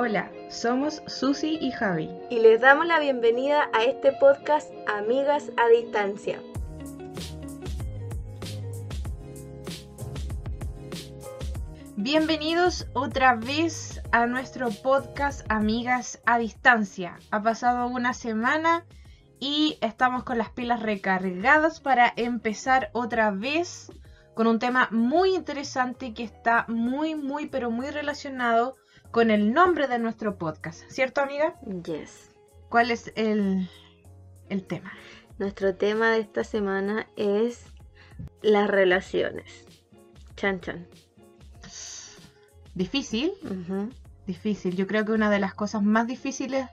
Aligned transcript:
Hola, 0.00 0.30
somos 0.48 1.02
Susi 1.08 1.58
y 1.60 1.72
Javi. 1.72 2.08
Y 2.30 2.38
les 2.38 2.60
damos 2.60 2.86
la 2.86 3.00
bienvenida 3.00 3.68
a 3.72 3.82
este 3.82 4.12
podcast 4.12 4.70
Amigas 4.86 5.50
a 5.56 5.66
Distancia. 5.66 6.40
Bienvenidos 11.96 12.86
otra 12.92 13.34
vez 13.34 14.00
a 14.12 14.26
nuestro 14.26 14.68
podcast 14.70 15.44
Amigas 15.50 16.22
a 16.26 16.38
Distancia. 16.38 17.18
Ha 17.32 17.42
pasado 17.42 17.88
una 17.88 18.14
semana 18.14 18.84
y 19.40 19.78
estamos 19.80 20.22
con 20.22 20.38
las 20.38 20.50
pilas 20.50 20.80
recargadas 20.80 21.80
para 21.80 22.12
empezar 22.14 22.90
otra 22.92 23.32
vez 23.32 23.90
con 24.34 24.46
un 24.46 24.60
tema 24.60 24.86
muy 24.92 25.34
interesante 25.34 26.14
que 26.14 26.22
está 26.22 26.66
muy, 26.68 27.16
muy, 27.16 27.46
pero 27.46 27.72
muy 27.72 27.90
relacionado 27.90 28.76
con 29.10 29.30
el 29.30 29.52
nombre 29.52 29.88
de 29.88 29.98
nuestro 29.98 30.36
podcast, 30.38 30.82
¿cierto 30.90 31.20
amiga? 31.20 31.54
Yes. 31.84 32.30
¿Cuál 32.68 32.90
es 32.90 33.12
el, 33.16 33.68
el 34.48 34.66
tema? 34.66 34.92
Nuestro 35.38 35.74
tema 35.74 36.10
de 36.10 36.20
esta 36.20 36.44
semana 36.44 37.06
es 37.16 37.64
las 38.42 38.68
relaciones. 38.68 39.64
Chan 40.36 40.60
chan. 40.60 40.86
Difícil, 42.74 43.32
difícil. 44.26 44.76
Yo 44.76 44.86
creo 44.86 45.04
que 45.04 45.12
una 45.12 45.30
de 45.30 45.40
las 45.40 45.54
cosas 45.54 45.82
más 45.82 46.06
difíciles 46.06 46.68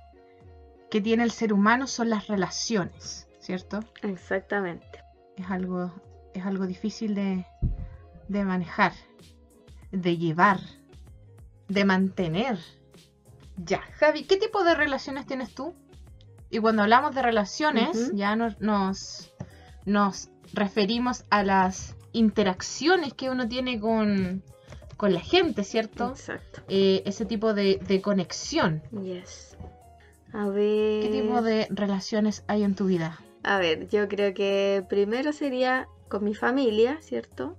que 0.92 1.02
tiene 1.02 1.24
el 1.24 1.32
ser 1.32 1.52
humano 1.52 1.88
son 1.88 2.10
las 2.10 2.28
relaciones, 2.28 3.28
¿cierto? 3.40 3.80
Exactamente. 4.04 5.04
Es 5.36 5.50
algo, 5.50 5.92
es 6.34 6.46
algo 6.46 6.68
difícil 6.68 7.16
de, 7.16 7.46
de 8.28 8.46
manejar, 8.46 8.92
de 9.92 10.18
llevar 10.18 10.60
de 11.68 11.86
mantener. 11.86 12.60
Ya, 13.58 13.82
Javi, 14.00 14.24
¿qué 14.24 14.38
tipo 14.38 14.64
de 14.64 14.76
relaciones 14.76 15.26
tienes 15.26 15.54
tú? 15.54 15.74
Y 16.50 16.60
cuando 16.60 16.84
hablamos 16.84 17.16
de 17.16 17.22
relaciones, 17.22 18.12
ya 18.14 18.36
nos, 18.36 18.60
nos, 18.62 19.34
nos, 19.86 20.30
referimos 20.54 21.26
a 21.30 21.44
las 21.44 21.96
interacciones 22.14 23.14
que 23.14 23.30
uno 23.30 23.48
tiene 23.48 23.80
con, 23.80 24.44
con 24.96 25.14
la 25.14 25.20
gente, 25.20 25.64
¿cierto? 25.64 26.10
Exacto. 26.10 26.62
Eh, 26.70 27.04
ese 27.06 27.26
tipo 27.26 27.54
de, 27.54 27.80
de, 27.86 28.02
conexión. 28.02 28.84
Yes. 28.92 29.58
A 30.34 30.48
ver. 30.48 31.04
¿Qué 31.04 31.10
tipo 31.12 31.42
de 31.42 31.68
relaciones 31.72 32.44
hay 32.48 32.64
en 32.64 32.76
tu 32.76 32.86
vida? 32.86 33.20
A 33.44 33.58
ver, 33.58 33.88
yo 33.90 34.08
creo 34.08 34.34
que 34.34 34.86
primero 34.88 35.34
sería 35.34 35.88
con 36.08 36.24
mi 36.24 36.36
familia, 36.36 36.98
¿cierto? 37.02 37.58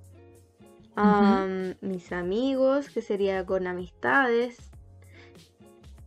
Mis 1.80 2.12
amigos, 2.12 2.88
que 2.90 3.02
sería 3.02 3.44
con 3.44 3.66
amistades. 3.66 4.70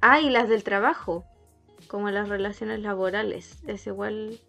Ah, 0.02 0.20
y 0.20 0.30
las 0.30 0.50
del 0.50 0.64
trabajo, 0.64 1.26
como 1.88 2.10
las 2.10 2.30
relaciones 2.30 2.80
laborales. 2.80 3.62
Es 3.68 3.86
igual, 3.88 4.40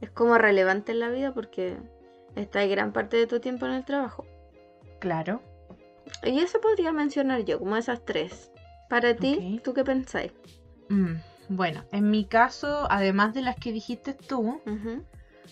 es 0.00 0.10
como 0.10 0.36
relevante 0.38 0.92
en 0.92 1.00
la 1.00 1.08
vida 1.08 1.32
porque 1.32 1.76
está 2.36 2.64
gran 2.66 2.92
parte 2.92 3.16
de 3.16 3.26
tu 3.26 3.40
tiempo 3.40 3.66
en 3.66 3.72
el 3.72 3.84
trabajo. 3.84 4.26
Claro. 4.98 5.40
Y 6.24 6.40
eso 6.40 6.60
podría 6.60 6.92
mencionar 6.92 7.44
yo, 7.44 7.58
como 7.58 7.76
esas 7.76 8.04
tres. 8.04 8.50
Para 8.88 9.14
ti, 9.14 9.60
¿tú 9.62 9.72
qué 9.72 9.84
pensáis? 9.84 10.32
Mm, 10.88 11.14
bueno, 11.48 11.84
en 11.92 12.10
mi 12.10 12.24
caso, 12.24 12.86
además 12.90 13.34
de 13.34 13.42
las 13.42 13.56
que 13.56 13.72
dijiste 13.72 14.14
tú, 14.14 14.60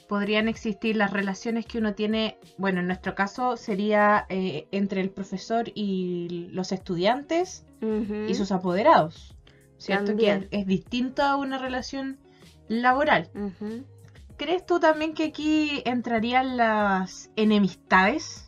podrían 0.09 0.49
existir 0.49 0.97
las 0.97 1.13
relaciones 1.13 1.67
que 1.67 1.79
uno 1.79 1.95
tiene, 1.95 2.39
bueno, 2.57 2.81
en 2.81 2.87
nuestro 2.87 3.15
caso 3.15 3.57
sería 3.57 4.27
eh, 4.29 4.67
entre 4.71 5.01
el 5.01 5.11
profesor 5.11 5.71
y 5.75 6.49
los 6.53 6.73
estudiantes 6.73 7.65
y 7.81 8.35
sus 8.35 8.51
apoderados, 8.51 9.37
¿cierto? 9.77 10.17
Que 10.17 10.49
es 10.51 10.67
distinto 10.67 11.23
a 11.23 11.37
una 11.37 11.59
relación 11.59 12.19
laboral. 12.69 13.31
¿Crees 14.37 14.67
tú 14.67 14.81
también 14.81 15.15
que 15.15 15.25
aquí 15.25 15.83
entrarían 15.85 16.57
las 16.57 17.31
enemistades 17.37 18.47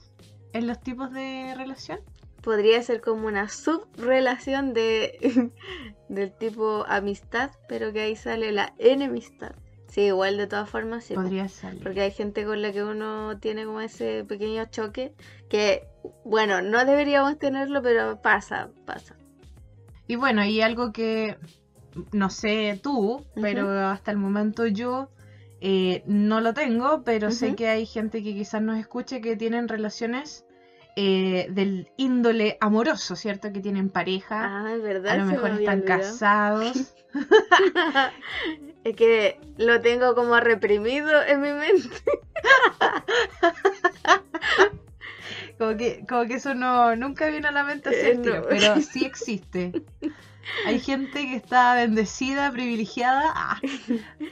en 0.52 0.66
los 0.66 0.80
tipos 0.80 1.12
de 1.12 1.54
relación? 1.56 2.00
Podría 2.42 2.82
ser 2.82 3.00
como 3.00 3.26
una 3.26 3.48
subrelación 3.48 4.72
de 4.72 5.50
del 6.08 6.32
tipo 6.32 6.84
amistad, 6.88 7.50
pero 7.68 7.92
que 7.92 8.00
ahí 8.00 8.16
sale 8.16 8.50
la 8.52 8.74
enemistad. 8.78 9.54
Sí, 9.90 10.02
igual 10.02 10.36
de 10.36 10.46
todas 10.46 10.70
formas 10.70 11.04
sí. 11.04 11.14
Podría 11.14 11.48
ser. 11.48 11.76
Porque 11.78 12.02
hay 12.02 12.12
gente 12.12 12.44
con 12.44 12.62
la 12.62 12.72
que 12.72 12.84
uno 12.84 13.38
tiene 13.40 13.64
como 13.64 13.80
ese 13.80 14.24
pequeño 14.24 14.64
choque 14.66 15.12
que, 15.48 15.88
bueno, 16.24 16.62
no 16.62 16.84
deberíamos 16.84 17.38
tenerlo, 17.38 17.82
pero 17.82 18.22
pasa, 18.22 18.70
pasa. 18.86 19.16
Y 20.06 20.14
bueno, 20.14 20.44
y 20.44 20.60
algo 20.60 20.92
que 20.92 21.36
no 22.12 22.30
sé 22.30 22.78
tú, 22.80 23.24
pero 23.34 23.68
hasta 23.88 24.12
el 24.12 24.16
momento 24.16 24.64
yo 24.66 25.10
eh, 25.60 26.04
no 26.06 26.40
lo 26.40 26.54
tengo, 26.54 27.02
pero 27.02 27.32
sé 27.32 27.56
que 27.56 27.68
hay 27.68 27.84
gente 27.84 28.22
que 28.22 28.32
quizás 28.32 28.62
nos 28.62 28.78
escuche 28.78 29.20
que 29.20 29.34
tienen 29.34 29.66
relaciones 29.66 30.44
eh, 30.94 31.48
del 31.50 31.90
índole 31.96 32.58
amoroso, 32.60 33.16
¿cierto? 33.16 33.52
Que 33.52 33.60
tienen 33.60 33.88
pareja. 33.88 34.60
Ah, 34.60 34.76
¿verdad? 34.76 35.14
A 35.14 35.16
lo 35.16 35.26
mejor 35.26 35.50
están 35.50 35.82
casados. 35.82 36.94
es 38.84 38.96
que 38.96 39.40
lo 39.58 39.80
tengo 39.80 40.14
como 40.14 40.38
reprimido 40.40 41.22
en 41.22 41.40
mi 41.40 41.52
mente. 41.52 41.96
como, 45.58 45.76
que, 45.76 46.04
como 46.08 46.24
que 46.24 46.34
eso 46.34 46.54
no 46.54 46.96
nunca 46.96 47.28
viene 47.28 47.48
a 47.48 47.52
la 47.52 47.64
mente 47.64 47.90
eh, 47.92 48.42
pero 48.48 48.80
sí 48.92 49.04
existe. 49.04 49.72
Hay 50.66 50.80
gente 50.80 51.26
que 51.26 51.36
está 51.36 51.74
bendecida, 51.74 52.50
privilegiada 52.50 53.32
ah, 53.34 53.60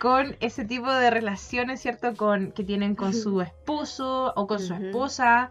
con 0.01 0.37
ese 0.41 0.65
tipo 0.65 0.93
de 0.93 1.11
relaciones, 1.11 1.81
¿cierto? 1.81 2.17
Con, 2.17 2.53
que 2.53 2.65
tienen 2.65 2.97
con 2.97 3.15
su 3.15 3.41
esposo 3.41 4.33
o 4.35 4.47
con 4.47 4.59
su 4.59 4.75
esposa 4.75 5.51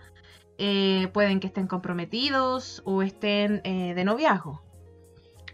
eh, 0.57 1.07
pueden 1.13 1.39
que 1.39 1.47
estén 1.47 1.67
comprometidos 1.67 2.81
o 2.83 3.03
estén 3.03 3.61
eh, 3.63 3.93
de 3.95 4.03
noviazgo. 4.03 4.61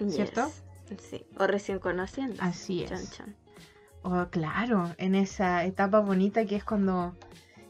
¿Cierto? 0.08 0.52
Sí, 0.98 1.26
o 1.38 1.48
recién 1.48 1.80
conociendo. 1.80 2.36
Así 2.40 2.84
es. 2.84 3.22
O 4.04 4.28
claro, 4.30 4.94
en 4.98 5.16
esa 5.16 5.64
etapa 5.66 6.00
bonita 6.00 6.46
que 6.46 6.58
es 6.58 6.64
cuando 6.64 7.16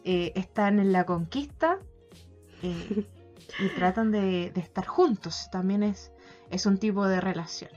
eh, 0.03 0.31
están 0.35 0.79
en 0.79 0.91
la 0.91 1.06
conquista 1.06 1.79
y 2.62 3.69
tratan 3.75 4.12
de, 4.12 4.51
estar 4.56 4.85
juntos. 4.85 5.50
También 5.51 5.84
es, 5.84 6.12
es 6.50 6.66
un 6.66 6.78
tipo 6.78 7.07
de 7.07 7.22
relación. 7.22 7.72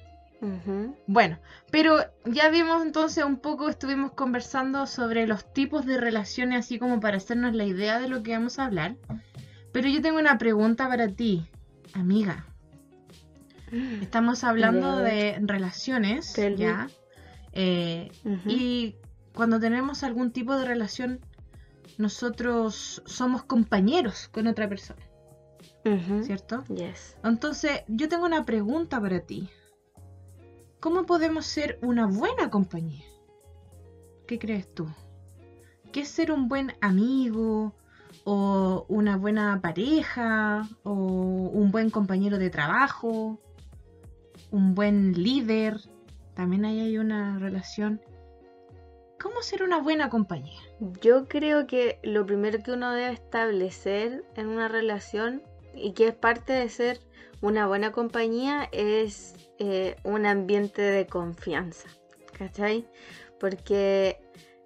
Bueno, 1.06 1.38
pero 1.70 1.98
ya 2.24 2.50
vimos 2.50 2.82
entonces 2.82 3.24
un 3.24 3.38
poco, 3.38 3.68
estuvimos 3.68 4.12
conversando 4.12 4.86
sobre 4.86 5.26
los 5.26 5.52
tipos 5.52 5.86
de 5.86 5.98
relaciones, 5.98 6.60
así 6.60 6.78
como 6.78 7.00
para 7.00 7.16
hacernos 7.16 7.54
la 7.54 7.64
idea 7.64 7.98
de 7.98 8.08
lo 8.08 8.22
que 8.22 8.32
vamos 8.32 8.58
a 8.58 8.66
hablar. 8.66 8.96
Pero 9.72 9.88
yo 9.88 10.00
tengo 10.02 10.18
una 10.18 10.38
pregunta 10.38 10.88
para 10.88 11.08
ti, 11.08 11.48
amiga. 11.94 12.46
Estamos 13.72 14.44
hablando 14.44 14.98
de 14.98 15.38
relaciones, 15.40 16.34
¿ya? 16.56 16.88
Eh, 17.52 18.10
y 18.46 18.96
cuando 19.34 19.58
tenemos 19.58 20.02
algún 20.02 20.30
tipo 20.30 20.56
de 20.56 20.64
relación, 20.64 21.20
nosotros 21.98 23.02
somos 23.06 23.42
compañeros 23.44 24.28
con 24.28 24.46
otra 24.46 24.68
persona. 24.68 25.02
¿Cierto? 26.22 26.64
Yes. 26.64 27.16
Entonces, 27.22 27.82
yo 27.86 28.08
tengo 28.08 28.26
una 28.26 28.44
pregunta 28.44 29.00
para 29.00 29.20
ti. 29.20 29.48
¿Cómo 30.80 31.06
podemos 31.06 31.46
ser 31.46 31.78
una 31.80 32.06
buena 32.06 32.50
compañía? 32.50 33.04
¿Qué 34.26 34.38
crees 34.38 34.72
tú? 34.74 34.88
¿Qué 35.92 36.00
es 36.00 36.08
ser 36.08 36.32
un 36.32 36.48
buen 36.48 36.72
amigo? 36.80 37.74
o 38.24 38.84
una 38.88 39.16
buena 39.16 39.60
pareja, 39.60 40.68
o 40.82 40.92
un 40.92 41.70
buen 41.70 41.90
compañero 41.90 42.38
de 42.38 42.50
trabajo, 42.50 43.38
un 44.56 44.74
buen 44.74 45.12
líder. 45.12 45.78
También 46.34 46.64
ahí 46.64 46.80
hay 46.80 46.98
una 46.98 47.38
relación. 47.38 48.00
¿Cómo 49.20 49.42
ser 49.42 49.62
una 49.62 49.80
buena 49.80 50.08
compañía? 50.08 50.60
Yo 51.02 51.28
creo 51.28 51.66
que 51.66 51.98
lo 52.02 52.24
primero 52.24 52.62
que 52.62 52.72
uno 52.72 52.92
debe 52.92 53.12
establecer 53.12 54.24
en 54.34 54.48
una 54.48 54.68
relación 54.68 55.42
y 55.74 55.92
que 55.92 56.08
es 56.08 56.14
parte 56.14 56.54
de 56.54 56.68
ser 56.70 57.00
una 57.42 57.66
buena 57.66 57.92
compañía 57.92 58.68
es 58.72 59.34
eh, 59.58 59.96
un 60.04 60.24
ambiente 60.24 60.80
de 60.80 61.06
confianza. 61.06 61.88
¿Cachai? 62.32 62.86
Porque 63.38 64.18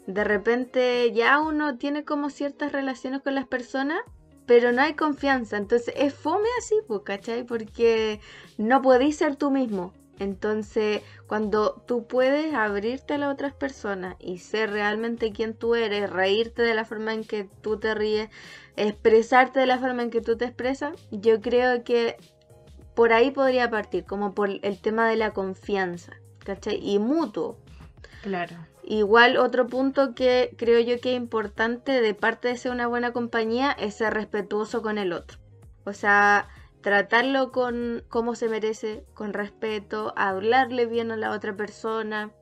de 0.07 0.25
repente 0.25 1.11
ya 1.13 1.41
uno 1.41 1.79
tiene 1.79 2.05
como 2.05 2.31
ciertas 2.31 2.71
relaciones 2.71 3.23
con 3.23 3.35
las 3.35 3.47
personas, 3.47 4.01
pero 4.51 4.73
no 4.73 4.83
hay 4.83 4.95
confianza. 4.95 5.57
Entonces 5.57 5.95
es 5.97 6.13
fome 6.13 6.49
así, 6.59 6.75
¿cachai? 7.05 7.45
Porque 7.45 8.19
no 8.59 8.83
podéis 8.83 9.17
ser 9.17 9.37
tú 9.37 9.53
mismo. 9.53 9.95
Entonces, 10.19 11.03
cuando 11.29 11.85
tú 11.87 12.09
puedes 12.09 12.53
abrirte 12.53 13.15
a 13.15 13.19
las 13.19 13.33
otras 13.33 13.55
personas 13.55 14.17
y 14.19 14.39
ser 14.39 14.73
realmente 14.73 15.31
quien 15.31 15.55
tú 15.55 15.77
eres, 15.77 16.11
reírte 16.11 16.63
de 16.63 16.75
la 16.75 16.85
forma 16.85 17.15
en 17.15 17.23
que 17.23 17.45
tú 17.61 17.79
te 17.79 17.95
ríes, 17.95 18.29
expresarte 18.75 19.61
de 19.61 19.67
la 19.67 19.79
forma 19.79 20.03
en 20.03 20.11
que 20.11 20.21
tú 20.21 20.37
te 20.37 20.47
expresas, 20.47 20.97
yo 21.13 21.41
creo 21.41 21.85
que 21.85 22.17
por 22.97 23.13
ahí 23.13 23.31
podría 23.31 23.71
partir, 23.71 24.05
como 24.05 24.35
por 24.35 24.51
el 24.51 24.81
tema 24.81 25.09
de 25.09 25.15
la 25.15 25.31
confianza, 25.31 26.15
¿cachai? 26.45 26.77
Y 26.83 26.99
mutuo. 26.99 27.57
Claro. 28.23 28.57
Igual 28.91 29.37
otro 29.37 29.69
punto 29.69 30.17
que 30.17 30.53
creo 30.59 30.81
yo 30.81 31.01
que 31.01 31.13
es 31.13 31.17
importante 31.17 32.01
de 32.01 32.13
parte 32.13 32.49
de 32.49 32.57
ser 32.57 32.73
una 32.73 32.89
buena 32.89 33.13
compañía 33.13 33.71
es 33.71 33.95
ser 33.95 34.13
respetuoso 34.13 34.83
con 34.83 34.99
el 34.99 35.13
otro. 35.13 35.39
O 35.85 35.93
sea, 35.93 36.49
tratarlo 36.81 37.53
con 37.53 38.03
como 38.09 38.35
se 38.35 38.49
merece, 38.49 39.05
con 39.15 39.33
respeto, 39.33 40.13
hablarle 40.17 40.87
bien 40.87 41.13
a 41.13 41.17
la 41.17 41.31
otra 41.31 41.55
persona, 41.55 42.33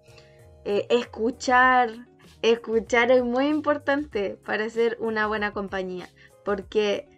eh, 0.64 0.86
escuchar. 0.88 2.08
Escuchar 2.40 3.10
es 3.10 3.22
muy 3.22 3.48
importante 3.48 4.38
para 4.42 4.70
ser 4.70 4.96
una 5.00 5.26
buena 5.26 5.52
compañía, 5.52 6.08
porque 6.46 7.10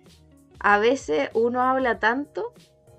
a 0.59 0.81
veces 0.81 1.31
uno 1.35 1.63
habla 1.63 2.01
tanto 2.01 2.53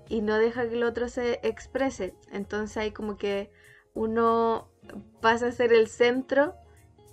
y 0.08 0.22
no 0.22 0.38
deja 0.38 0.66
que 0.66 0.76
el 0.76 0.84
otro 0.84 1.10
se 1.10 1.40
exprese. 1.42 2.14
Entonces 2.32 2.78
hay 2.78 2.90
como 2.90 3.18
que 3.18 3.50
uno 3.92 4.71
pasa 5.20 5.48
a 5.48 5.52
ser 5.52 5.72
el 5.72 5.88
centro 5.88 6.54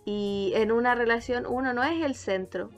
y 0.06 0.51
en 0.56 0.71
una 0.71 0.95
relación 0.95 1.45
uno 1.45 1.74
no 1.74 1.83
es 1.83 2.04
el 2.04 2.16
centro. 2.16 2.69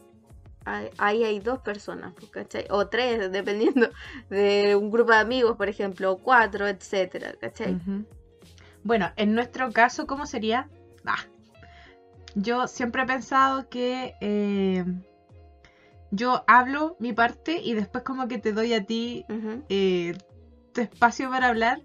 Ahí 0.64 1.24
hay 1.24 1.40
dos 1.40 1.60
personas, 1.60 2.14
pues, 2.14 2.30
¿cachai? 2.30 2.68
O 2.70 2.88
tres, 2.88 3.32
dependiendo 3.32 3.90
de 4.30 4.76
un 4.76 4.92
grupo 4.92 5.12
de 5.12 5.18
amigos, 5.18 5.58
por 5.58 5.70
ejemplo, 5.70 6.12
o 6.12 6.18
cuatro, 6.18 6.68
etcétera, 6.68 7.34
¿cachai? 7.40 7.80
Bueno, 8.84 9.12
en 9.16 9.34
nuestro 9.34 9.72
caso, 9.72 10.06
¿cómo 10.06 10.26
sería? 10.26 10.70
Ah, 11.06 11.26
yo 12.36 12.68
siempre 12.68 13.04
he 13.04 13.06
pensado 13.06 13.70
que 13.70 14.16
eh, 14.22 14.86
yo 16.12 16.44
hablo 16.48 16.96
mi 17.00 17.14
parte 17.14 17.60
y 17.64 17.74
después 17.74 18.04
como 18.04 18.28
que 18.28 18.38
te 18.38 18.54
doy 18.54 18.74
a 18.74 18.86
ti 18.86 19.26
eh, 19.70 20.18
tu 20.74 20.82
espacio 20.82 21.30
para 21.30 21.48
hablar, 21.48 21.82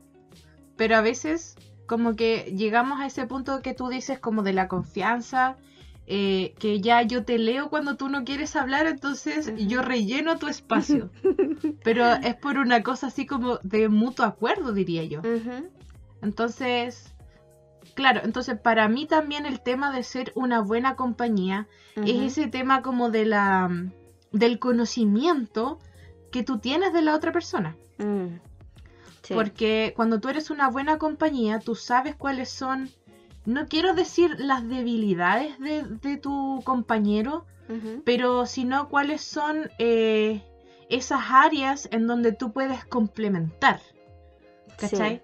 pero 0.77 0.97
a 0.97 1.01
veces 1.01 1.57
como 1.87 2.15
que 2.17 2.53
llegamos 2.57 3.01
a 3.01 3.07
ese 3.07 3.27
punto 3.27 3.63
que 3.63 3.75
tú 3.75 3.89
dices 3.89 4.19
como 4.19 4.43
de 4.43 4.53
la 4.53 4.69
confianza, 4.69 5.57
eh, 6.09 6.55
que 6.59 6.81
ya 6.81 7.03
yo 7.03 7.25
te 7.25 7.39
leo 7.39 7.69
cuando 7.69 7.97
tú 7.97 8.09
no 8.09 8.25
quieres 8.25 8.55
hablar, 8.55 8.87
entonces 8.87 9.53
yo 9.57 9.83
relleno 9.83 10.39
tu 10.39 10.47
espacio. 10.47 11.11
Pero 11.85 12.07
es 12.13 12.35
por 12.37 12.59
una 12.59 12.83
cosa 12.83 13.09
así 13.09 13.27
como 13.27 13.59
de 13.63 13.89
mutuo 13.89 14.25
acuerdo, 14.25 14.73
diría 14.73 15.05
yo. 15.05 15.23
Entonces, 16.23 17.13
claro, 17.95 18.21
entonces 18.25 18.59
para 18.59 18.89
mí 18.89 19.07
también 19.07 19.47
el 19.47 19.61
tema 19.61 19.93
de 19.93 20.03
ser 20.03 20.33
una 20.37 20.61
buena 20.61 20.95
compañía 20.95 21.67
es 21.97 22.39
ese 22.39 22.47
tema 22.49 22.83
como 22.83 23.11
de 23.11 23.27
la 23.27 23.71
del 24.33 24.59
conocimiento 24.59 25.79
que 26.31 26.43
tú 26.43 26.59
tienes 26.59 26.93
de 26.93 27.03
la 27.03 27.15
otra 27.15 27.33
persona. 27.33 27.77
Mm. 27.99 28.37
Porque 29.35 29.93
cuando 29.97 30.21
tú 30.21 30.29
eres 30.29 30.51
una 30.51 30.69
buena 30.69 30.99
compañía, 30.99 31.61
tú 31.61 31.75
sabes 31.75 32.15
cuáles 32.15 32.49
son, 32.49 32.91
no 33.45 33.67
quiero 33.67 33.95
decir 33.95 34.37
las 34.39 34.69
debilidades 34.69 35.59
de, 35.59 36.17
tu 36.17 36.63
compañero, 36.65 37.47
pero 38.05 38.47
sino 38.47 38.89
cuáles 38.89 39.23
son 39.23 39.71
eh, 39.79 40.43
esas 40.89 41.23
áreas 41.31 41.89
en 41.91 42.07
donde 42.07 42.33
tú 42.33 42.53
puedes 42.53 42.85
complementar. 42.85 43.81
¿Cachai? 44.77 45.23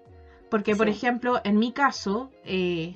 Porque, 0.49 0.75
por 0.75 0.89
ejemplo, 0.89 1.41
en 1.43 1.57
mi 1.57 1.71
caso, 1.71 2.29
eh, 2.43 2.95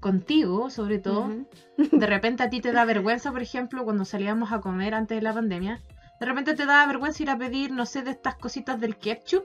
contigo, 0.00 0.70
sobre 0.70 0.98
todo, 0.98 1.30
de 1.76 2.06
repente 2.06 2.42
a 2.42 2.50
ti 2.50 2.60
te 2.60 2.72
da 2.72 2.84
vergüenza, 2.84 3.32
por 3.32 3.42
ejemplo, 3.42 3.84
cuando 3.84 4.04
salíamos 4.04 4.52
a 4.52 4.60
comer 4.60 4.94
antes 4.94 5.16
de 5.16 5.22
la 5.22 5.34
pandemia, 5.34 5.80
de 6.20 6.26
repente 6.26 6.54
te 6.54 6.64
da 6.64 6.86
vergüenza 6.86 7.22
ir 7.22 7.30
a 7.30 7.38
pedir, 7.38 7.70
no 7.70 7.86
sé, 7.86 8.02
de 8.02 8.12
estas 8.12 8.36
cositas 8.36 8.80
del 8.80 8.96
ketchup, 8.96 9.44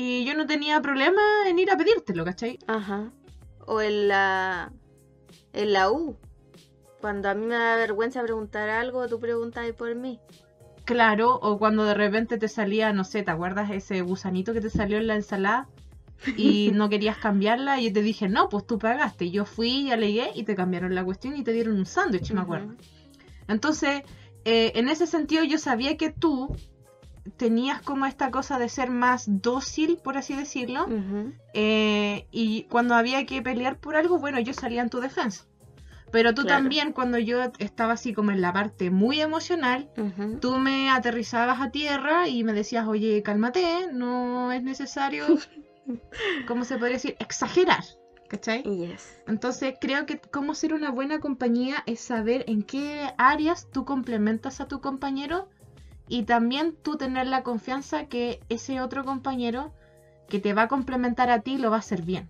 y 0.00 0.24
yo 0.24 0.36
no 0.36 0.46
tenía 0.46 0.80
problema 0.80 1.20
en 1.48 1.58
ir 1.58 1.72
a 1.72 1.76
pedírtelo, 1.76 2.24
¿cachai? 2.24 2.60
Ajá. 2.68 3.10
O 3.66 3.80
en 3.80 4.06
la, 4.06 4.70
en 5.52 5.72
la 5.72 5.90
U, 5.90 6.16
cuando 7.00 7.28
a 7.28 7.34
mí 7.34 7.44
me 7.44 7.56
da 7.56 7.74
vergüenza 7.74 8.22
preguntar 8.22 8.68
algo, 8.68 9.08
tú 9.08 9.18
preguntas 9.18 9.68
por 9.72 9.92
mí. 9.96 10.20
Claro, 10.84 11.34
o 11.42 11.58
cuando 11.58 11.82
de 11.84 11.94
repente 11.94 12.38
te 12.38 12.46
salía, 12.46 12.92
no 12.92 13.02
sé, 13.02 13.24
¿te 13.24 13.32
acuerdas 13.32 13.72
ese 13.72 14.02
gusanito 14.02 14.52
que 14.52 14.60
te 14.60 14.70
salió 14.70 14.98
en 14.98 15.08
la 15.08 15.16
ensalada? 15.16 15.68
y 16.36 16.70
no 16.74 16.88
querías 16.88 17.18
cambiarla 17.18 17.80
y 17.80 17.88
yo 17.88 17.94
te 17.94 18.02
dije, 18.02 18.28
no, 18.28 18.48
pues 18.48 18.68
tú 18.68 18.78
pagaste. 18.78 19.24
Y 19.24 19.30
yo 19.32 19.46
fui 19.46 19.88
y 19.88 19.90
alegué 19.90 20.30
y 20.36 20.44
te 20.44 20.54
cambiaron 20.54 20.94
la 20.94 21.04
cuestión 21.04 21.36
y 21.36 21.42
te 21.42 21.52
dieron 21.52 21.74
un 21.76 21.86
sándwich, 21.86 22.30
me 22.30 22.42
acuerdo. 22.42 22.76
Entonces, 23.48 24.02
eh, 24.44 24.70
en 24.76 24.88
ese 24.88 25.08
sentido 25.08 25.42
yo 25.42 25.58
sabía 25.58 25.96
que 25.96 26.12
tú 26.12 26.54
tenías 27.36 27.82
como 27.82 28.06
esta 28.06 28.30
cosa 28.30 28.58
de 28.58 28.68
ser 28.68 28.90
más 28.90 29.24
dócil, 29.26 29.98
por 30.02 30.16
así 30.16 30.34
decirlo, 30.34 30.86
eh, 31.54 32.26
y 32.30 32.64
cuando 32.64 32.94
había 32.94 33.26
que 33.26 33.42
pelear 33.42 33.78
por 33.78 33.96
algo, 33.96 34.18
bueno, 34.18 34.38
yo 34.40 34.54
salía 34.54 34.82
en 34.82 34.90
tu 34.90 35.00
defensa. 35.00 35.44
Pero 36.10 36.32
tú 36.34 36.44
también, 36.44 36.92
cuando 36.92 37.18
yo 37.18 37.42
estaba 37.58 37.92
así 37.92 38.14
como 38.14 38.30
en 38.30 38.40
la 38.40 38.52
parte 38.52 38.90
muy 38.90 39.20
emocional, 39.20 39.90
tú 40.40 40.58
me 40.58 40.90
aterrizabas 40.90 41.60
a 41.60 41.70
tierra 41.70 42.28
y 42.28 42.44
me 42.44 42.54
decías, 42.54 42.86
oye, 42.86 43.22
cálmate, 43.22 43.88
no 43.92 44.52
es 44.52 44.62
necesario 44.62 45.26
¿cómo 46.46 46.64
se 46.64 46.76
podría 46.76 46.96
decir? 46.96 47.16
Exagerar. 47.18 47.84
¿Cachai? 48.28 48.62
Entonces 49.26 49.74
creo 49.80 50.04
que 50.04 50.20
cómo 50.20 50.54
ser 50.54 50.74
una 50.74 50.90
buena 50.90 51.18
compañía 51.18 51.82
es 51.86 52.00
saber 52.00 52.44
en 52.46 52.62
qué 52.62 53.10
áreas 53.16 53.70
tú 53.72 53.86
complementas 53.86 54.60
a 54.60 54.68
tu 54.68 54.82
compañero 54.82 55.48
y 56.08 56.24
también 56.24 56.74
tú 56.82 56.96
tener 56.96 57.26
la 57.26 57.42
confianza 57.42 58.06
que 58.06 58.40
ese 58.48 58.80
otro 58.80 59.04
compañero 59.04 59.72
que 60.28 60.38
te 60.40 60.54
va 60.54 60.62
a 60.62 60.68
complementar 60.68 61.30
a 61.30 61.40
ti 61.40 61.58
lo 61.58 61.70
va 61.70 61.76
a 61.76 61.80
hacer 61.80 62.02
bien. 62.02 62.28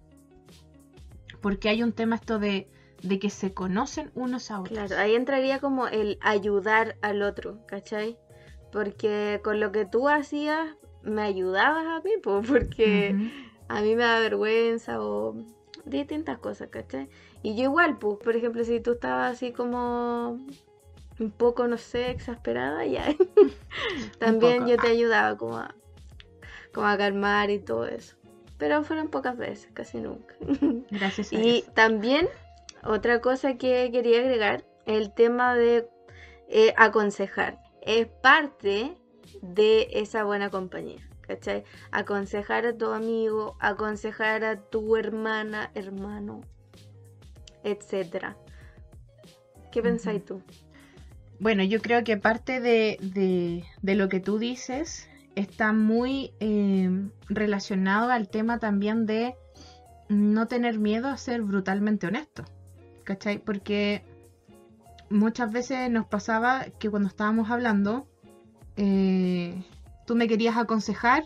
Porque 1.41 1.69
hay 1.69 1.83
un 1.83 1.93
tema 1.93 2.17
esto 2.17 2.39
de, 2.39 2.69
de 3.03 3.19
que 3.19 3.31
se 3.31 3.55
conocen 3.55 4.11
unos 4.15 4.51
a 4.51 4.61
otros. 4.61 4.77
Claro, 4.77 5.01
ahí 5.01 5.15
entraría 5.15 5.61
como 5.61 5.87
el 5.87 6.19
ayudar 6.21 6.97
al 7.03 7.23
otro, 7.23 7.65
¿cachai? 7.67 8.19
Porque 8.73 9.41
con 9.43 9.61
lo 9.61 9.73
que 9.73 9.85
tú 9.85 10.09
hacías 10.09 10.77
me 11.03 11.23
ayudabas 11.23 11.87
a 11.87 12.01
mí, 12.03 12.11
porque 12.23 13.15
a 13.69 13.81
mí 13.81 13.95
me 13.95 14.03
da 14.03 14.19
vergüenza 14.19 15.01
o 15.01 15.37
distintas 15.85 16.39
cosas, 16.39 16.69
¿cachai? 16.69 17.09
Y 17.43 17.57
yo 17.57 17.65
igual, 17.65 17.99
pues, 17.99 18.19
por 18.19 18.35
ejemplo, 18.35 18.65
si 18.65 18.81
tú 18.81 18.93
estabas 18.93 19.37
así 19.37 19.53
como 19.53 20.39
un 21.19 21.31
poco, 21.31 21.67
no 21.67 21.79
sé, 21.79 22.11
exasperada, 22.11 22.85
ya. 22.87 23.05
También 24.19 24.67
yo 24.67 24.77
te 24.77 24.89
ayudaba 24.89 25.37
como 25.37 25.59
a, 25.59 25.75
como 26.73 26.87
a 26.87 26.97
calmar 26.97 27.51
y 27.51 27.59
todo 27.59 27.87
eso. 27.87 28.17
Pero 28.59 28.83
fueron 28.83 29.09
pocas 29.09 29.37
veces, 29.37 29.71
casi 29.73 29.99
nunca. 29.99 30.35
Gracias. 30.91 31.33
y 31.33 31.65
también, 31.75 32.29
otra 32.83 33.21
cosa 33.21 33.55
que 33.55 33.91
quería 33.93 34.21
agregar, 34.21 34.65
el 34.87 35.13
tema 35.15 35.55
de 35.55 35.89
eh, 36.49 36.75
aconsejar. 36.77 37.59
Es 37.83 38.07
parte 38.07 38.97
de 39.43 39.89
esa 39.93 40.25
buena 40.25 40.51
compañía. 40.51 41.09
¿cachai? 41.29 41.63
Aconsejar 41.93 42.67
a 42.67 42.77
tu 42.77 42.87
amigo, 42.87 43.57
aconsejar 43.61 44.45
a 44.45 44.57
tu 44.57 44.97
hermana, 44.97 45.71
hermano, 45.75 46.41
etcétera. 47.63 48.37
¿Qué 49.71 49.83
pensáis 49.83 50.25
tú? 50.25 50.43
Bueno, 51.41 51.63
yo 51.63 51.81
creo 51.81 52.03
que 52.03 52.17
parte 52.17 52.61
de, 52.61 53.65
lo 53.83 54.09
que 54.09 54.21
tú 54.21 54.39
dices 54.39 55.09
está 55.37 55.73
muy 55.73 56.33
em, 56.41 57.11
relacionado 57.29 58.11
al 58.11 58.29
tema 58.29 58.59
también 58.59 59.07
de 59.07 59.37
no 60.09 60.49
tener 60.49 60.79
miedo 60.79 61.09
a 61.09 61.17
ser 61.17 61.43
brutalmente 61.43 62.09
honesto, 62.09 62.45
¿cachai? 63.05 63.39
Porque 63.39 64.03
muchas 65.11 65.53
veces 65.53 65.91
nos 65.91 66.07
pasaba 66.07 66.67
que 66.79 66.91
cuando 66.91 67.09
estábamos 67.09 67.51
hablando, 67.51 68.09
eh, 68.77 69.63
tú 70.07 70.17
me 70.17 70.27
querías 70.27 70.57
aconsejar, 70.57 71.23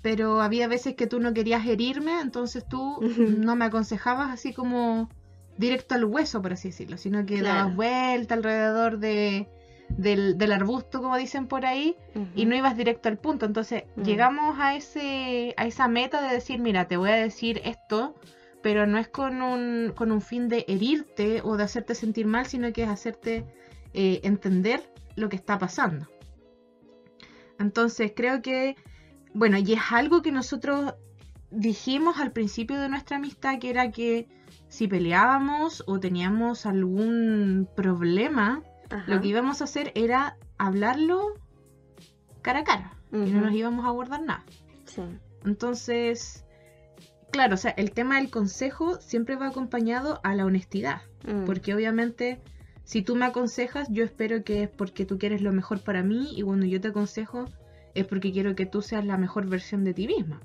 pero 0.00 0.40
había 0.40 0.68
veces 0.68 0.94
que 0.94 1.06
tú 1.06 1.20
no 1.20 1.34
querías 1.34 1.66
herirme, 1.66 2.20
entonces 2.20 2.66
tú 2.66 2.98
no 3.38 3.56
me 3.56 3.66
aconsejabas 3.66 4.30
así 4.30 4.54
como 4.54 5.10
directo 5.56 5.94
al 5.94 6.04
hueso, 6.04 6.40
por 6.42 6.52
así 6.52 6.68
decirlo, 6.68 6.96
sino 6.96 7.24
que 7.26 7.42
dabas 7.42 7.74
vuelta 7.74 8.34
alrededor 8.34 8.98
de, 8.98 9.48
del, 9.88 10.52
arbusto, 10.52 11.00
como 11.00 11.16
dicen 11.16 11.46
por 11.46 11.66
ahí, 11.66 11.96
y 12.34 12.46
no 12.46 12.56
ibas 12.56 12.76
directo 12.76 13.08
al 13.08 13.18
punto. 13.18 13.46
Entonces 13.46 13.84
llegamos 14.02 14.58
a, 14.58 14.76
ese, 14.76 15.54
a 15.56 15.66
esa 15.66 15.88
meta 15.88 16.22
de 16.22 16.34
decir, 16.34 16.60
mira, 16.60 16.88
te 16.88 16.96
voy 16.96 17.10
a 17.10 17.16
decir 17.16 17.60
esto, 17.64 18.14
pero 18.62 18.86
no 18.86 18.98
es 18.98 19.08
con 19.08 19.42
un, 19.42 19.92
con 19.94 20.12
un 20.12 20.20
fin 20.20 20.48
de 20.48 20.64
herirte 20.68 21.40
o 21.42 21.56
de 21.56 21.64
hacerte 21.64 21.94
sentir 21.94 22.26
mal, 22.26 22.46
sino 22.46 22.72
que 22.72 22.84
es 22.84 22.88
hacerte 22.88 23.44
eh, 23.92 24.20
entender 24.22 24.92
lo 25.16 25.28
que 25.28 25.36
está 25.36 25.58
pasando. 25.58 26.08
Entonces 27.58 28.12
creo 28.14 28.42
que, 28.42 28.76
bueno, 29.34 29.58
y 29.58 29.72
es 29.72 29.80
algo 29.90 30.22
que 30.22 30.32
nosotros 30.32 30.94
dijimos 31.50 32.18
al 32.18 32.32
principio 32.32 32.80
de 32.80 32.88
nuestra 32.88 33.18
amistad, 33.18 33.58
que 33.58 33.70
era 33.70 33.90
que 33.90 34.26
si 34.72 34.88
peleábamos 34.88 35.84
o 35.86 36.00
teníamos 36.00 36.64
algún 36.64 37.68
problema, 37.76 38.62
lo 39.06 39.20
que 39.20 39.28
íbamos 39.28 39.60
a 39.60 39.64
hacer 39.64 39.92
era 39.94 40.38
hablarlo 40.56 41.34
cara 42.40 42.60
a 42.60 42.64
cara, 42.64 42.96
y 43.12 43.16
no 43.18 43.42
nos 43.42 43.52
íbamos 43.52 43.84
a 43.84 43.90
guardar 43.90 44.22
nada. 44.22 44.44
Entonces, 45.44 46.44
claro, 47.30 47.54
o 47.54 47.56
sea, 47.58 47.72
el 47.72 47.90
tema 47.92 48.16
del 48.16 48.30
consejo 48.30 48.98
siempre 49.00 49.36
va 49.36 49.48
acompañado 49.48 50.20
a 50.24 50.34
la 50.34 50.46
honestidad, 50.46 51.02
Mm. 51.26 51.44
porque 51.44 51.74
obviamente 51.74 52.40
si 52.84 53.02
tú 53.02 53.14
me 53.14 53.26
aconsejas, 53.26 53.88
yo 53.90 54.02
espero 54.04 54.42
que 54.42 54.62
es 54.64 54.70
porque 54.70 55.04
tú 55.04 55.18
quieres 55.18 55.42
lo 55.42 55.52
mejor 55.52 55.80
para 55.84 56.02
mí 56.02 56.30
y 56.34 56.42
cuando 56.42 56.64
yo 56.66 56.80
te 56.80 56.88
aconsejo 56.88 57.44
es 57.94 58.06
porque 58.06 58.32
quiero 58.32 58.54
que 58.56 58.64
tú 58.66 58.80
seas 58.82 59.04
la 59.04 59.18
mejor 59.18 59.46
versión 59.48 59.84
de 59.84 59.92
ti 59.94 60.06
misma, 60.06 60.40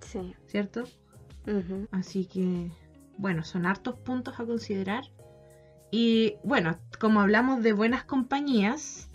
Sí. 0.00 0.34
¿cierto? 0.46 0.84
Así 1.90 2.26
que, 2.26 2.70
bueno, 3.18 3.44
son 3.44 3.66
hartos 3.66 3.96
puntos 3.96 4.38
a 4.38 4.44
considerar. 4.44 5.04
Y 5.90 6.36
bueno, 6.42 6.78
como 7.00 7.20
hablamos 7.20 7.62
de 7.62 7.72
buenas 7.72 8.04
compañías, 8.04 9.08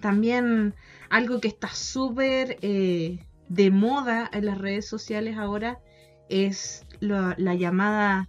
también 0.00 0.74
algo 1.10 1.40
que 1.40 1.48
está 1.48 1.68
súper 1.68 2.58
eh, 2.62 3.24
de 3.48 3.70
moda 3.70 4.28
en 4.32 4.46
las 4.46 4.58
redes 4.58 4.86
sociales 4.86 5.36
ahora 5.38 5.80
es 6.28 6.84
la 7.00 7.54
llamada 7.54 8.28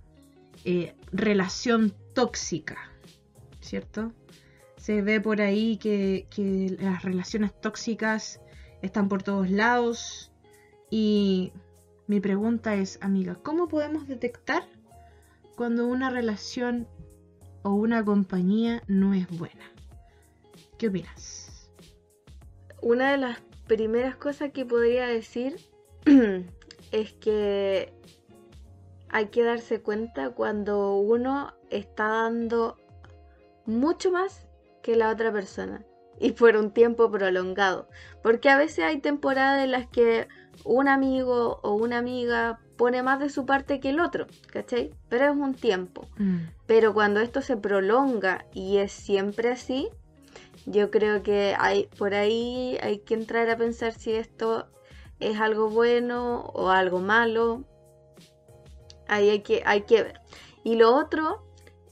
eh, 0.63 0.95
relación 1.11 1.93
tóxica, 2.13 2.77
¿cierto? 3.61 4.13
Se 4.77 5.01
ve 5.01 5.19
por 5.19 5.41
ahí 5.41 5.77
que, 5.77 6.27
que 6.29 6.77
las 6.79 7.03
relaciones 7.03 7.51
tóxicas 7.59 8.39
están 8.81 9.09
por 9.09 9.23
todos 9.23 9.49
lados 9.49 10.31
y 10.89 11.51
mi 12.07 12.19
pregunta 12.19 12.75
es, 12.75 12.97
amiga, 13.01 13.35
¿cómo 13.35 13.67
podemos 13.67 14.07
detectar 14.07 14.63
cuando 15.59 15.87
una 15.87 16.09
relación 16.09 16.87
o 17.63 17.71
una 17.73 18.05
compañía 18.05 18.81
no 18.87 19.13
es 19.13 19.27
buena? 19.27 19.69
¿Qué 20.77 20.87
opinas? 20.87 21.69
Una 22.81 23.11
de 23.11 23.17
las 23.17 23.41
primeras 23.67 24.15
cosas 24.15 24.53
que 24.53 24.63
podría 24.63 25.07
decir 25.07 25.57
es 26.93 27.11
que 27.11 27.91
hay 29.09 29.25
que 29.25 29.43
darse 29.43 29.81
cuenta 29.81 30.29
cuando 30.29 30.95
uno 30.95 31.53
está 31.69 32.07
dando 32.07 32.77
mucho 33.65 34.11
más 34.11 34.47
que 34.81 34.95
la 34.95 35.09
otra 35.09 35.29
persona 35.29 35.83
y 36.21 36.31
por 36.31 36.55
un 36.55 36.71
tiempo 36.71 37.11
prolongado. 37.11 37.89
Porque 38.23 38.47
a 38.49 38.57
veces 38.57 38.85
hay 38.85 39.01
temporadas 39.01 39.65
en 39.65 39.71
las 39.71 39.87
que 39.89 40.29
un 40.63 40.87
amigo 40.87 41.59
o 41.63 41.73
una 41.73 41.97
amiga 41.97 42.61
pone 42.79 43.03
más 43.03 43.19
de 43.19 43.29
su 43.29 43.45
parte 43.45 43.81
que 43.81 43.89
el 43.89 43.99
otro, 43.99 44.25
¿cachai? 44.53 44.93
Pero 45.09 45.25
es 45.25 45.31
un 45.31 45.53
tiempo. 45.53 46.07
Pero 46.65 46.93
cuando 46.93 47.19
esto 47.19 47.41
se 47.41 47.57
prolonga 47.57 48.45
y 48.53 48.77
es 48.77 48.93
siempre 48.93 49.51
así, 49.51 49.89
yo 50.65 50.89
creo 50.89 51.21
que 51.21 51.57
hay 51.59 51.89
por 51.97 52.13
ahí 52.13 52.77
hay 52.81 52.99
que 52.99 53.15
entrar 53.15 53.49
a 53.49 53.57
pensar 53.57 53.91
si 53.91 54.13
esto 54.13 54.69
es 55.19 55.41
algo 55.41 55.69
bueno 55.69 56.51
o 56.53 56.69
algo 56.69 56.99
malo. 56.99 57.65
Ahí 59.09 59.29
hay 59.29 59.41
que, 59.41 59.61
hay 59.65 59.81
que 59.81 60.03
ver. 60.03 60.21
Y 60.63 60.75
lo 60.75 60.95
otro 60.95 61.45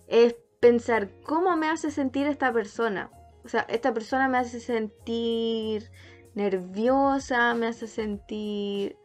es 0.08 0.38
pensar 0.62 1.10
cómo 1.24 1.58
me 1.58 1.68
hace 1.68 1.92
sentir 1.92 2.28
esta 2.28 2.54
persona. 2.54 3.12
O 3.44 3.50
sea, 3.50 3.66
esta 3.68 3.94
persona 3.94 4.30
me 4.30 4.38
hace 4.38 4.62
sentir 4.62 5.92
nerviosa, 6.34 7.54
me 7.56 7.68
hace 7.68 7.88
sentir 7.88 8.97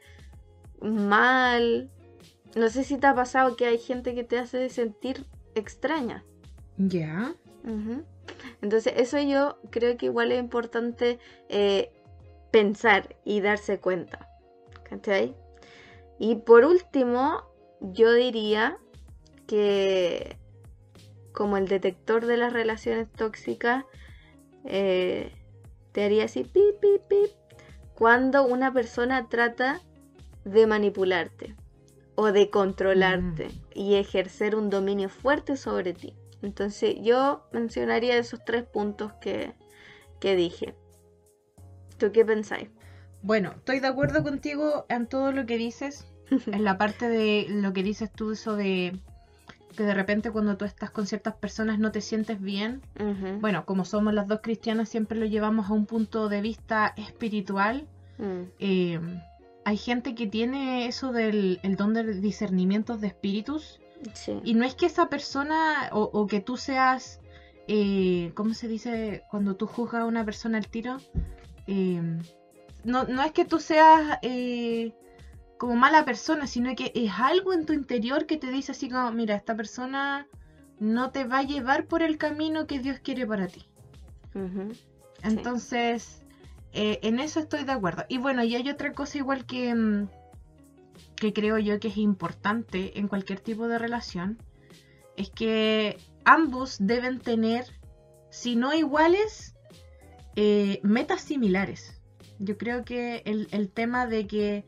mal. 0.82 1.90
No 2.54 2.68
sé 2.68 2.84
si 2.84 2.98
te 2.98 3.06
ha 3.06 3.14
pasado 3.14 3.56
que 3.56 3.66
hay 3.66 3.78
gente 3.78 4.14
que 4.14 4.24
te 4.24 4.38
hace 4.38 4.68
sentir 4.68 5.24
extraña. 5.54 6.24
Ya. 6.76 7.34
Entonces, 8.60 8.94
eso 8.96 9.18
yo 9.20 9.58
creo 9.70 9.96
que 9.96 10.06
igual 10.06 10.32
es 10.32 10.40
importante 10.40 11.18
eh, 11.48 11.92
pensar 12.50 13.16
y 13.24 13.40
darse 13.40 13.78
cuenta. 13.78 14.28
¿Cachai? 14.84 15.34
Y 16.18 16.36
por 16.36 16.64
último, 16.64 17.42
yo 17.80 18.12
diría 18.12 18.78
que 19.46 20.36
como 21.32 21.56
el 21.56 21.66
detector 21.66 22.26
de 22.26 22.36
las 22.36 22.52
relaciones 22.52 23.10
tóxicas, 23.10 23.84
eh, 24.64 25.32
te 25.92 26.04
haría 26.04 26.24
así, 26.24 26.44
pip, 26.44 26.78
pip, 26.80 27.02
pip, 27.08 27.30
cuando 27.94 28.46
una 28.46 28.72
persona 28.72 29.28
trata 29.28 29.80
de 30.44 30.66
manipularte 30.66 31.54
o 32.14 32.32
de 32.32 32.50
controlarte 32.50 33.49
y 33.75 33.94
ejercer 33.94 34.54
un 34.54 34.70
dominio 34.70 35.08
fuerte 35.08 35.56
sobre 35.56 35.92
ti. 35.94 36.14
Entonces 36.42 36.96
yo 37.02 37.46
mencionaría 37.52 38.16
esos 38.16 38.44
tres 38.44 38.64
puntos 38.64 39.12
que, 39.14 39.54
que 40.20 40.37
dije. 40.37 40.75
¿Tú 41.99 42.12
qué 42.12 42.25
pensáis? 42.25 42.68
Bueno, 43.22 43.52
estoy 43.56 43.78
de 43.80 43.87
acuerdo 43.87 44.22
contigo 44.22 44.84
en 44.88 45.06
todo 45.06 45.32
lo 45.32 45.46
que 45.46 45.56
dices. 45.56 46.06
En 46.46 46.64
la 46.64 46.78
parte 46.78 47.08
de 47.08 47.46
lo 47.49 47.72
que 47.72 47.82
dices 47.82 48.11
tú, 48.12 48.32
eso 48.32 48.56
de 48.56 48.99
que 49.76 49.84
de 49.84 49.94
repente 49.94 50.30
cuando 50.30 50.56
tú 50.56 50.64
estás 50.66 50.90
con 50.90 51.06
ciertas 51.06 51.34
personas 51.34 51.78
no 51.78 51.92
te 51.92 52.00
sientes 52.00 52.40
bien. 52.40 52.82
Bueno, 53.40 53.64
como 53.64 53.84
somos 53.84 54.12
las 54.12 54.28
dos 54.28 54.40
cristianas, 54.42 54.88
siempre 54.88 55.18
lo 55.18 55.26
llevamos 55.26 55.70
a 55.70 55.72
un 55.72 55.87
punto 55.87 56.28
de 56.28 56.40
vista 56.42 56.92
espiritual. 56.96 57.87
Mm, 58.18 58.42
Eh, 58.58 59.00
hay 59.64 59.76
gente 59.76 60.14
que 60.14 60.26
tiene 60.26 60.87
eso 60.87 61.12
del 61.12 61.61
el 61.62 61.76
don 61.76 61.95
de 61.95 62.04
discernimientos 62.21 63.00
de 63.00 63.09
espíritus. 63.09 63.81
sí. 64.14 64.40
Y 64.45 64.54
no 64.54 64.64
es 64.64 64.75
que 64.75 64.87
esa 64.87 65.09
persona 65.09 65.90
o, 65.92 66.02
o 66.12 66.26
que 66.26 66.40
tú 66.40 66.57
seas, 66.57 67.21
eh, 67.69 68.33
¿cómo 68.35 68.54
se 68.54 68.69
dice 68.69 69.23
cuando 69.31 69.57
tú 69.57 69.66
juzgas 69.66 70.02
a 70.02 70.07
una 70.07 70.25
persona 70.25 70.59
al 70.59 70.69
tiro? 70.69 70.99
Eh, 71.66 72.02
no, 72.85 73.04
no 73.04 73.23
es 73.23 73.33
que 73.33 73.45
tú 73.45 73.61
seas 73.61 74.19
eh, 74.23 74.92
como 75.59 75.76
mala 75.76 76.04
persona, 76.04 76.47
sino 76.47 76.75
que 76.75 76.90
es 76.95 77.12
algo 77.19 77.52
en 77.52 77.66
tu 77.66 77.73
interior 77.73 78.26
que 78.26 78.37
te 78.37 78.50
dice 78.50 78.73
así 78.73 78.88
como, 78.88 79.12
mira, 79.12 79.37
esta 79.37 79.57
persona 79.57 80.26
no 80.81 81.11
te 81.11 81.25
va 81.25 81.38
a 81.38 81.42
llevar 81.45 81.87
por 81.87 82.02
el 82.02 82.19
camino 82.19 82.66
que 82.66 82.81
Dios 82.81 82.99
quiere 82.99 83.26
para 83.26 83.47
ti. 83.47 83.64
Entonces, 85.23 86.21
eh, 86.72 87.00
en 87.02 87.20
eso 87.20 87.40
estoy 87.40 87.64
de 87.64 87.72
acuerdo. 87.72 88.04
Y 88.08 88.18
bueno, 88.18 88.42
y 88.42 88.54
hay 88.54 88.68
otra 88.68 88.92
cosa 88.92 89.18
igual 89.18 89.44
que, 89.46 89.74
mm, 89.74 90.08
que 91.16 91.32
creo 91.32 91.58
yo 91.58 91.78
que 91.80 91.88
es 91.88 91.96
importante 91.98 92.98
en 92.98 93.08
cualquier 93.08 93.40
tipo 93.40 93.68
de 93.68 93.78
relación, 93.78 94.38
es 95.16 95.30
que 95.30 95.98
ambos 96.24 96.76
deben 96.80 97.18
tener, 97.20 97.66
si 98.30 98.56
no 98.56 98.72
iguales, 98.72 99.54
eh, 100.36 100.80
metas 100.82 101.20
similares. 101.20 102.00
Yo 102.38 102.56
creo 102.56 102.84
que 102.84 103.22
el, 103.26 103.48
el 103.52 103.70
tema 103.70 104.06
de 104.06 104.26
que 104.26 104.64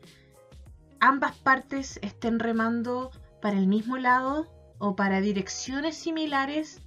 ambas 0.99 1.35
partes 1.37 1.99
estén 2.03 2.39
remando 2.39 3.11
para 3.41 3.57
el 3.57 3.67
mismo 3.67 3.97
lado 3.97 4.47
o 4.77 4.95
para 4.95 5.21
direcciones 5.21 5.95
similares 5.97 6.81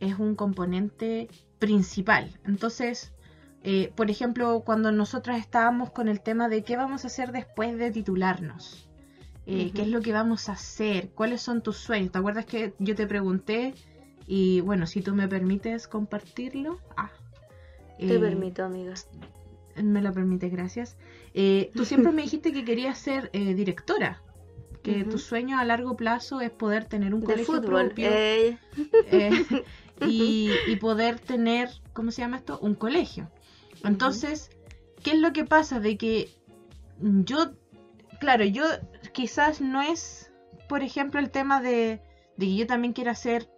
es 0.00 0.18
un 0.18 0.34
componente 0.34 1.28
principal. 1.58 2.38
Entonces, 2.44 3.12
eh, 3.66 3.92
por 3.96 4.10
ejemplo, 4.10 4.62
cuando 4.64 4.92
nosotras 4.92 5.38
estábamos 5.38 5.90
con 5.90 6.08
el 6.08 6.20
tema 6.20 6.48
de 6.48 6.62
qué 6.64 6.76
vamos 6.76 7.04
a 7.04 7.08
hacer 7.08 7.32
después 7.32 7.76
de 7.78 7.90
titularnos, 7.90 8.88
Eh, 9.48 9.70
qué 9.74 9.82
es 9.82 9.88
lo 9.88 10.00
que 10.00 10.12
vamos 10.12 10.48
a 10.48 10.52
hacer, 10.52 11.10
cuáles 11.14 11.40
son 11.40 11.62
tus 11.62 11.76
sueños. 11.76 12.10
¿Te 12.12 12.18
acuerdas 12.18 12.46
que 12.46 12.74
yo 12.80 12.94
te 12.96 13.06
pregunté? 13.06 13.74
Y 14.26 14.60
bueno, 14.62 14.86
si 14.86 15.02
tú 15.02 15.14
me 15.14 15.28
permites 15.28 15.86
compartirlo. 15.86 16.80
Ah, 16.96 17.10
Te 17.98 18.16
eh, 18.16 18.18
permito, 18.18 18.64
amiga. 18.64 18.94
Me 19.82 20.00
lo 20.02 20.12
permites, 20.12 20.50
gracias. 20.50 20.96
Eh, 21.34 21.70
tú 21.76 21.84
siempre 21.84 22.10
me 22.12 22.22
dijiste 22.26 22.52
que 22.52 22.64
querías 22.64 22.98
ser 22.98 23.30
eh, 23.32 23.54
directora. 23.54 24.20
Que 24.82 25.04
tu 25.04 25.18
sueño 25.18 25.58
a 25.58 25.64
largo 25.64 25.96
plazo 25.96 26.40
es 26.40 26.50
poder 26.50 26.84
tener 26.86 27.12
un 27.14 27.20
De 27.20 27.26
colegio 27.26 27.60
fútbol. 27.60 27.86
propio 27.86 28.08
eh, 28.10 28.58
eh, 29.12 29.30
y, 30.06 30.50
y 30.66 30.76
poder 30.76 31.18
tener, 31.20 31.68
¿cómo 31.92 32.10
se 32.10 32.22
llama 32.22 32.36
esto? 32.38 32.58
Un 32.60 32.74
colegio. 32.76 33.28
Entonces, 33.84 34.50
¿qué 35.02 35.12
es 35.12 35.18
lo 35.18 35.32
que 35.32 35.44
pasa? 35.44 35.80
De 35.80 35.96
que 35.96 36.30
yo, 37.00 37.52
claro, 38.20 38.44
yo 38.44 38.64
quizás 39.12 39.60
no 39.60 39.80
es, 39.80 40.30
por 40.68 40.82
ejemplo, 40.82 41.20
el 41.20 41.30
tema 41.30 41.60
de, 41.60 42.00
de 42.36 42.46
que 42.46 42.56
yo 42.56 42.66
también 42.66 42.92
quiera 42.92 43.14
ser 43.14 43.48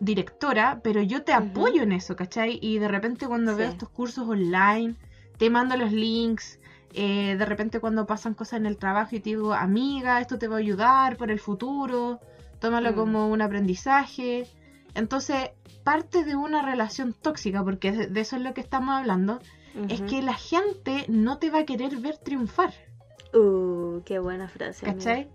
directora, 0.00 0.80
pero 0.82 1.00
yo 1.02 1.22
te 1.22 1.32
apoyo 1.32 1.82
en 1.82 1.92
eso, 1.92 2.16
¿cachai? 2.16 2.58
Y 2.60 2.78
de 2.78 2.88
repente 2.88 3.26
cuando 3.26 3.56
veo 3.56 3.68
estos 3.68 3.88
cursos 3.88 4.28
online, 4.28 4.96
te 5.38 5.50
mando 5.50 5.76
los 5.76 5.92
links. 5.92 6.58
eh, 6.96 7.34
de 7.36 7.44
repente 7.44 7.80
cuando 7.80 8.06
pasan 8.06 8.34
cosas 8.34 8.60
en 8.60 8.66
el 8.66 8.76
trabajo 8.76 9.16
y 9.16 9.20
te 9.20 9.30
digo, 9.30 9.52
amiga, 9.52 10.20
esto 10.20 10.38
te 10.38 10.46
va 10.46 10.56
a 10.56 10.58
ayudar 10.60 11.16
por 11.16 11.28
el 11.32 11.40
futuro, 11.40 12.20
tómalo 12.60 12.92
Mm. 12.92 12.94
como 12.94 13.28
un 13.28 13.40
aprendizaje. 13.42 14.46
Entonces, 14.94 15.50
parte 15.82 16.24
de 16.24 16.36
una 16.36 16.62
relación 16.62 17.12
tóxica, 17.12 17.62
porque 17.64 17.92
de 17.92 18.20
eso 18.20 18.36
es 18.36 18.42
lo 18.42 18.54
que 18.54 18.60
estamos 18.60 18.94
hablando, 18.94 19.40
es 19.88 20.00
que 20.02 20.22
la 20.22 20.34
gente 20.34 21.04
no 21.08 21.38
te 21.38 21.50
va 21.50 21.60
a 21.60 21.64
querer 21.64 21.96
ver 21.96 22.18
triunfar, 22.18 22.72
Uh, 23.36 24.00
qué 24.04 24.20
buena 24.20 24.46
frase. 24.48 24.86
¿cachai? 24.86 25.28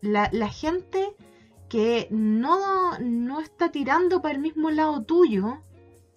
La, 0.00 0.28
la 0.32 0.48
gente 0.48 1.14
que 1.68 2.08
no, 2.10 2.98
no 2.98 3.38
está 3.40 3.70
tirando 3.70 4.20
para 4.20 4.34
el 4.34 4.40
mismo 4.40 4.70
lado 4.70 5.02
tuyo, 5.04 5.62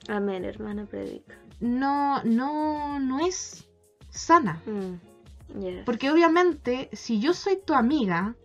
Amén, 0.08 0.44
hermana, 0.46 0.88
predica. 0.88 1.38
no, 1.60 2.24
no, 2.24 3.00
no 3.00 3.20
es 3.20 3.70
sana. 4.10 4.62
Mm, 4.66 5.60
Yes. 5.60 5.84
Porque 5.86 6.10
obviamente, 6.10 6.90
si 6.94 7.20
yo 7.20 7.34
soy 7.34 7.60
tu 7.64 7.74
amiga. 7.76 8.36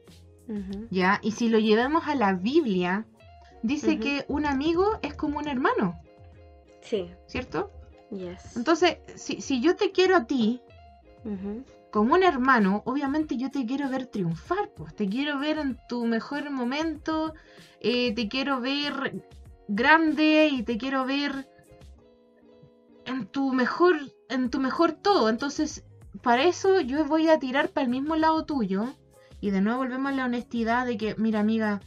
¿ya? 0.91 1.19
Y 1.23 1.31
si 1.33 1.49
lo 1.49 1.59
llevamos 1.59 2.07
a 2.09 2.15
la 2.15 2.35
Biblia, 2.35 3.07
dice 3.67 3.99
que 3.99 4.25
un 4.29 4.47
amigo 4.47 4.99
es 5.03 5.15
como 5.15 5.39
un 5.39 5.49
hermano, 5.49 6.01
Sí. 6.83 7.11
¿cierto? 7.27 7.71
Yes. 8.11 8.57
Entonces, 8.57 8.99
si, 9.17 9.41
si 9.41 9.61
yo 9.61 9.75
te 9.77 9.91
quiero 9.91 10.17
a 10.17 10.27
ti 10.27 10.61
como 11.91 12.15
un 12.15 12.23
hermano, 12.23 12.83
obviamente 12.85 13.37
yo 13.37 13.51
te 13.51 13.67
quiero 13.67 13.89
ver 13.89 14.07
triunfar, 14.07 14.71
pues. 14.77 14.95
Te 14.95 15.09
quiero 15.09 15.39
ver 15.39 15.59
en 15.59 15.79
tu 15.89 16.05
mejor 16.07 16.51
momento, 16.51 17.35
eh, 17.81 18.15
te 18.15 18.29
quiero 18.29 18.61
ver 18.61 19.25
grande 19.67 20.49
y 20.53 20.63
te 20.63 20.79
quiero 20.79 21.05
ver 21.05 21.49
en 23.07 23.27
tu 23.27 23.53
mejor, 23.53 23.97
en 24.29 24.51
tu 24.51 24.61
mejor 24.61 24.93
todo. 24.93 25.29
Entonces, 25.29 25.85
para 26.23 26.45
eso 26.45 26.81
yo 26.81 27.05
voy 27.05 27.29
a 27.29 27.39
tirar 27.39 27.71
para 27.71 27.85
el 27.85 27.91
mismo 27.91 28.15
lado 28.15 28.45
tuyo. 28.45 28.95
Y 29.41 29.51
de 29.51 29.61
nuevo 29.61 29.79
volvemos 29.79 30.13
a 30.13 30.17
la 30.17 30.25
honestidad 30.25 30.87
de 30.87 30.97
que, 30.97 31.15
mira, 31.17 31.41
amiga, 31.41 31.81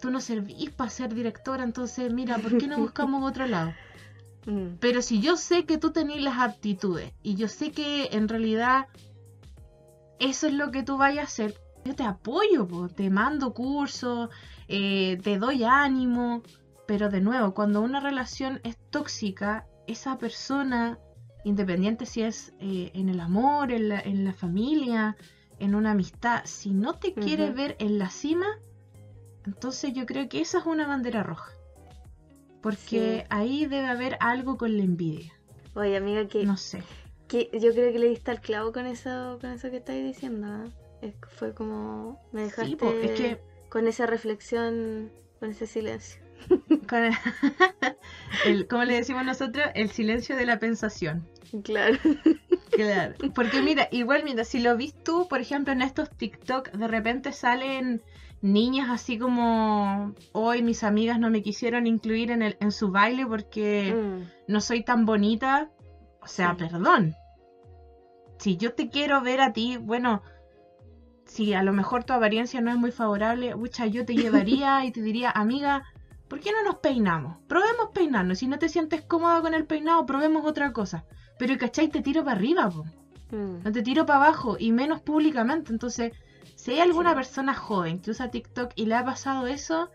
tú 0.00 0.10
no 0.10 0.20
servís 0.20 0.70
para 0.70 0.90
ser 0.90 1.14
directora, 1.14 1.64
entonces, 1.64 2.12
mira, 2.12 2.38
¿por 2.38 2.58
qué 2.58 2.66
no 2.66 2.78
buscamos 2.78 3.28
otro 3.28 3.46
lado? 3.46 3.72
Mm. 4.46 4.76
Pero 4.80 5.02
si 5.02 5.20
yo 5.20 5.36
sé 5.36 5.64
que 5.64 5.78
tú 5.78 5.90
tenés 5.90 6.22
las 6.22 6.38
aptitudes 6.38 7.12
y 7.22 7.34
yo 7.34 7.48
sé 7.48 7.70
que 7.72 8.08
en 8.12 8.28
realidad 8.28 8.86
eso 10.18 10.46
es 10.46 10.54
lo 10.54 10.70
que 10.70 10.82
tú 10.82 10.96
vayas 10.96 11.24
a 11.24 11.26
hacer, 11.26 11.60
yo 11.84 11.94
te 11.94 12.04
apoyo, 12.04 12.66
po, 12.66 12.88
te 12.88 13.10
mando 13.10 13.54
cursos, 13.54 14.30
eh, 14.68 15.18
te 15.22 15.38
doy 15.38 15.64
ánimo. 15.64 16.42
Pero 16.86 17.10
de 17.10 17.20
nuevo, 17.20 17.52
cuando 17.52 17.82
una 17.82 18.00
relación 18.00 18.60
es 18.64 18.78
tóxica, 18.90 19.66
esa 19.86 20.18
persona, 20.18 20.98
independiente 21.44 22.06
si 22.06 22.22
es 22.22 22.54
eh, 22.60 22.90
en 22.94 23.08
el 23.08 23.20
amor, 23.20 23.72
en 23.72 23.90
la, 23.90 24.00
en 24.00 24.24
la 24.24 24.32
familia, 24.32 25.16
en 25.58 25.74
una 25.74 25.90
amistad, 25.90 26.42
si 26.44 26.70
no 26.70 26.94
te 26.94 27.12
quiere 27.12 27.50
ver 27.50 27.76
en 27.78 27.98
la 27.98 28.10
cima, 28.10 28.46
entonces 29.48 29.92
yo 29.92 30.06
creo 30.06 30.28
que 30.28 30.40
esa 30.40 30.58
es 30.58 30.66
una 30.66 30.86
bandera 30.86 31.22
roja. 31.22 31.50
Porque 32.62 33.20
Sí. 33.20 33.26
ahí 33.30 33.66
debe 33.66 33.86
haber 33.86 34.16
algo 34.20 34.56
con 34.56 34.76
la 34.76 34.82
envidia. 34.82 35.32
Oye, 35.74 35.96
amiga, 35.96 36.26
que, 36.26 36.44
No 36.44 36.56
sé. 36.56 36.82
que 37.28 37.48
yo 37.52 37.72
creo 37.72 37.92
que 37.92 37.98
le 37.98 38.08
diste 38.08 38.30
al 38.30 38.40
clavo 38.40 38.72
con 38.72 38.86
eso, 38.86 39.38
con 39.40 39.50
eso 39.50 39.70
que 39.70 39.76
estáis 39.78 40.04
diciendo. 40.04 40.46
¿ah? 40.48 40.64
Es 41.02 41.14
fue 41.36 41.54
como. 41.54 42.20
Me 42.32 42.42
dejaste 42.42 42.70
Sí, 42.70 42.76
po, 42.76 42.90
es 42.90 43.12
que 43.12 43.38
con 43.68 43.86
esa 43.86 44.06
reflexión, 44.06 45.12
con 45.38 45.50
ese 45.50 45.66
silencio. 45.66 46.20
con 46.88 47.04
el, 47.04 47.14
el- 48.44 48.66
como 48.66 48.84
le 48.84 48.94
decimos 48.94 49.24
nosotros, 49.24 49.66
el 49.74 49.90
silencio 49.90 50.36
de 50.36 50.46
la 50.46 50.58
pensación. 50.58 51.26
Claro. 51.62 51.96
Claro. 52.70 53.14
Porque 53.34 53.60
mira, 53.62 53.88
igual 53.90 54.22
mira, 54.24 54.44
si 54.44 54.60
lo 54.60 54.76
vis 54.76 54.94
tú, 55.02 55.26
por 55.28 55.40
ejemplo, 55.40 55.72
en 55.72 55.82
estos 55.82 56.10
TikTok, 56.10 56.70
de 56.72 56.86
repente 56.88 57.32
salen 57.32 58.02
niñas 58.40 58.88
así 58.90 59.18
como 59.18 60.14
hoy 60.32 60.62
mis 60.62 60.84
amigas 60.84 61.18
no 61.18 61.28
me 61.30 61.42
quisieron 61.42 61.86
incluir 61.86 62.30
en 62.30 62.42
el, 62.42 62.56
en 62.60 62.70
su 62.72 62.90
baile 62.90 63.26
porque 63.26 63.92
Mm. 63.94 64.52
no 64.52 64.60
soy 64.60 64.82
tan 64.84 65.04
bonita. 65.06 65.70
O 66.22 66.26
sea, 66.26 66.50
Sí. 66.52 66.56
perdón. 66.66 67.14
Si 68.38 68.56
yo 68.56 68.72
te 68.74 68.88
quiero 68.88 69.20
ver 69.22 69.40
a 69.40 69.52
ti, 69.52 69.76
bueno, 69.78 70.22
si 71.24 71.52
a 71.54 71.62
lo 71.62 71.72
mejor 71.72 72.04
tu 72.04 72.12
apariencia 72.12 72.60
no 72.60 72.70
es 72.70 72.76
muy 72.76 72.90
favorable, 72.92 73.54
pucha, 73.56 73.86
yo 73.86 74.04
te 74.04 74.14
llevaría 74.14 74.84
y 74.84 74.92
te 74.92 75.02
diría, 75.02 75.30
amiga, 75.30 75.82
¿por 76.28 76.40
qué 76.40 76.52
no 76.52 76.62
nos 76.64 76.76
peinamos? 76.76 77.38
Probemos 77.48 77.88
peinarnos. 77.92 78.38
Si 78.38 78.46
no 78.46 78.58
te 78.58 78.68
sientes 78.68 79.02
cómoda 79.02 79.40
con 79.40 79.54
el 79.54 79.64
peinado, 79.66 80.06
probemos 80.06 80.44
otra 80.46 80.72
cosa. 80.72 81.04
Pero, 81.38 81.56
¿cachai? 81.58 81.88
Te 81.88 82.00
tiro 82.02 82.22
para 82.24 82.36
arriba, 82.36 82.70
po. 82.70 82.84
Mm. 83.36 83.62
No 83.64 83.72
te 83.72 83.82
tiro 83.82 84.06
para 84.06 84.18
abajo 84.24 84.56
y 84.58 84.70
menos 84.72 85.00
públicamente. 85.00 85.72
Entonces, 85.72 86.12
si 86.58 86.72
hay 86.72 86.80
alguna 86.80 87.10
Sí. 87.10 87.16
persona 87.16 87.54
joven 87.54 88.00
que 88.00 88.10
usa 88.10 88.30
TikTok 88.32 88.72
y 88.74 88.86
le 88.86 88.96
ha 88.96 89.04
pasado 89.04 89.46
eso, 89.46 89.90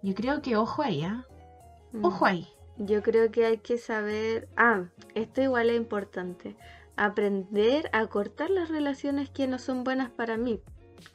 yo 0.00 0.14
creo 0.14 0.40
que 0.42 0.56
ojo 0.56 0.82
ahí, 0.82 1.02
¿ah? 1.02 1.26
Mm. 1.92 2.04
Ojo 2.04 2.24
ahí. 2.24 2.48
Yo 2.78 3.02
creo 3.02 3.30
que 3.32 3.44
hay 3.46 3.58
que 3.58 3.78
saber. 3.78 4.48
Ah, 4.56 4.84
esto 5.14 5.42
igual 5.42 5.70
es 5.70 5.76
importante. 5.76 6.56
Aprender 6.96 7.90
a 7.92 8.06
cortar 8.06 8.50
las 8.50 8.68
relaciones 8.68 9.28
que 9.28 9.48
no 9.48 9.58
son 9.58 9.82
buenas 9.82 10.10
para 10.10 10.36
mí. 10.36 10.60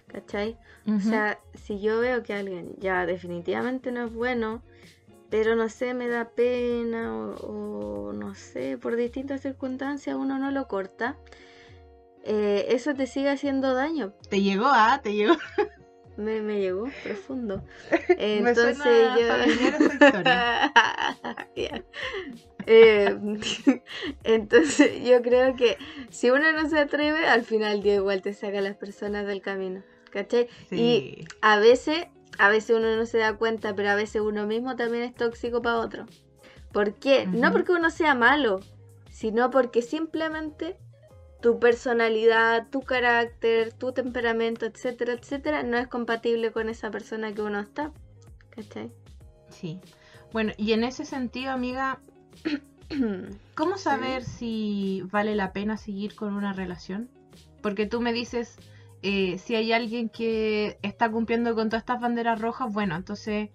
¿Cachai? 0.07 0.57
O 0.85 0.99
sea, 0.99 1.39
si 1.53 1.79
yo 1.79 1.99
veo 1.99 2.21
que 2.23 2.33
alguien 2.33 2.75
ya 2.79 3.05
definitivamente 3.05 3.91
no 3.91 4.05
es 4.05 4.13
bueno, 4.13 4.61
pero 5.29 5.55
no 5.55 5.69
sé, 5.69 5.93
me 5.93 6.07
da 6.07 6.25
pena 6.29 7.15
o, 7.15 8.09
o 8.09 8.13
no 8.13 8.35
sé, 8.35 8.77
por 8.77 8.95
distintas 8.95 9.41
circunstancias 9.41 10.15
uno 10.15 10.37
no 10.37 10.51
lo 10.51 10.67
corta, 10.67 11.15
eh, 12.23 12.67
eso 12.69 12.93
te 12.93 13.07
sigue 13.07 13.29
haciendo 13.29 13.73
daño. 13.73 14.13
Te 14.29 14.41
llegó, 14.41 14.67
¿ah? 14.67 14.99
Te 15.03 15.13
llegó. 15.13 15.35
Me, 16.17 16.41
me 16.41 16.59
llegó 16.59 16.89
profundo. 17.03 17.63
Me 18.09 18.37
Entonces 18.39 18.77
suena 18.77 19.17
yo... 19.17 19.27
Eh, 22.71 23.17
entonces 24.23 25.03
yo 25.03 25.21
creo 25.21 25.55
que 25.55 25.77
si 26.09 26.29
uno 26.29 26.51
no 26.51 26.69
se 26.69 26.77
atreve, 26.77 27.25
al 27.25 27.43
final 27.43 27.81
Dios 27.81 27.95
igual 27.95 28.21
te 28.21 28.33
saca 28.33 28.59
a 28.59 28.61
las 28.61 28.75
personas 28.75 29.25
del 29.25 29.41
camino. 29.41 29.81
¿Cachai? 30.11 30.49
Y 30.71 31.25
a 31.41 31.57
veces, 31.57 32.07
a 32.37 32.49
veces 32.49 32.75
uno 32.75 32.95
no 32.95 33.05
se 33.05 33.19
da 33.19 33.37
cuenta, 33.37 33.73
pero 33.75 33.89
a 33.89 33.95
veces 33.95 34.21
uno 34.21 34.45
mismo 34.45 34.75
también 34.75 35.03
es 35.03 35.15
tóxico 35.15 35.61
para 35.61 35.77
otro. 35.77 36.05
¿Por 36.73 36.95
qué? 36.95 37.25
No 37.27 37.51
porque 37.51 37.71
uno 37.71 37.89
sea 37.89 38.13
malo, 38.13 38.59
sino 39.09 39.49
porque 39.51 39.81
simplemente 39.81 40.77
tu 41.41 41.59
personalidad, 41.59 42.67
tu 42.69 42.81
carácter, 42.81 43.71
tu 43.73 43.93
temperamento, 43.93 44.65
etcétera, 44.65 45.13
etcétera, 45.13 45.63
no 45.63 45.77
es 45.77 45.87
compatible 45.87 46.51
con 46.51 46.69
esa 46.69 46.91
persona 46.91 47.33
que 47.33 47.41
uno 47.41 47.59
está. 47.59 47.91
¿Cachai? 48.49 48.91
Sí. 49.49 49.79
Bueno, 50.33 50.51
y 50.57 50.73
en 50.73 50.83
ese 50.83 51.05
sentido, 51.05 51.51
amiga, 51.51 51.99
¿cómo 53.55 53.77
saber 53.77 54.23
si 54.23 55.03
vale 55.11 55.35
la 55.35 55.53
pena 55.53 55.77
seguir 55.77 56.15
con 56.15 56.33
una 56.33 56.53
relación? 56.53 57.09
Porque 57.61 57.85
tú 57.85 58.01
me 58.01 58.13
dices, 58.13 58.57
eh, 59.01 59.37
si 59.37 59.55
hay 59.55 59.71
alguien 59.71 60.09
que 60.09 60.77
está 60.81 61.09
cumpliendo 61.09 61.55
con 61.55 61.69
todas 61.69 61.81
estas 61.81 62.01
banderas 62.01 62.39
rojas, 62.41 62.71
bueno, 62.71 62.95
entonces 62.95 63.49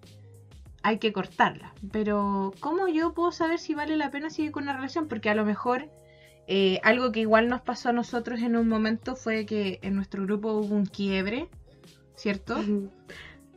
hay 0.82 0.98
que 0.98 1.12
cortarla. 1.12 1.74
Pero, 1.92 2.52
¿cómo 2.60 2.88
yo 2.88 3.12
puedo 3.12 3.30
saber 3.30 3.58
si 3.58 3.74
vale 3.74 3.96
la 3.96 4.10
pena 4.10 4.30
seguir 4.30 4.52
con 4.52 4.64
una 4.64 4.74
relación? 4.74 5.06
Porque 5.06 5.30
a 5.30 5.34
lo 5.34 5.44
mejor 5.44 5.90
eh, 6.46 6.80
algo 6.82 7.10
que 7.12 7.20
igual 7.20 7.48
nos 7.48 7.62
pasó 7.62 7.88
a 7.88 7.92
nosotros 7.92 8.40
en 8.40 8.56
un 8.56 8.68
momento 8.68 9.16
fue 9.16 9.46
que 9.46 9.78
en 9.82 9.94
nuestro 9.94 10.24
grupo 10.24 10.52
hubo 10.52 10.74
un 10.74 10.86
quiebre, 10.86 11.48
¿cierto? 12.16 12.56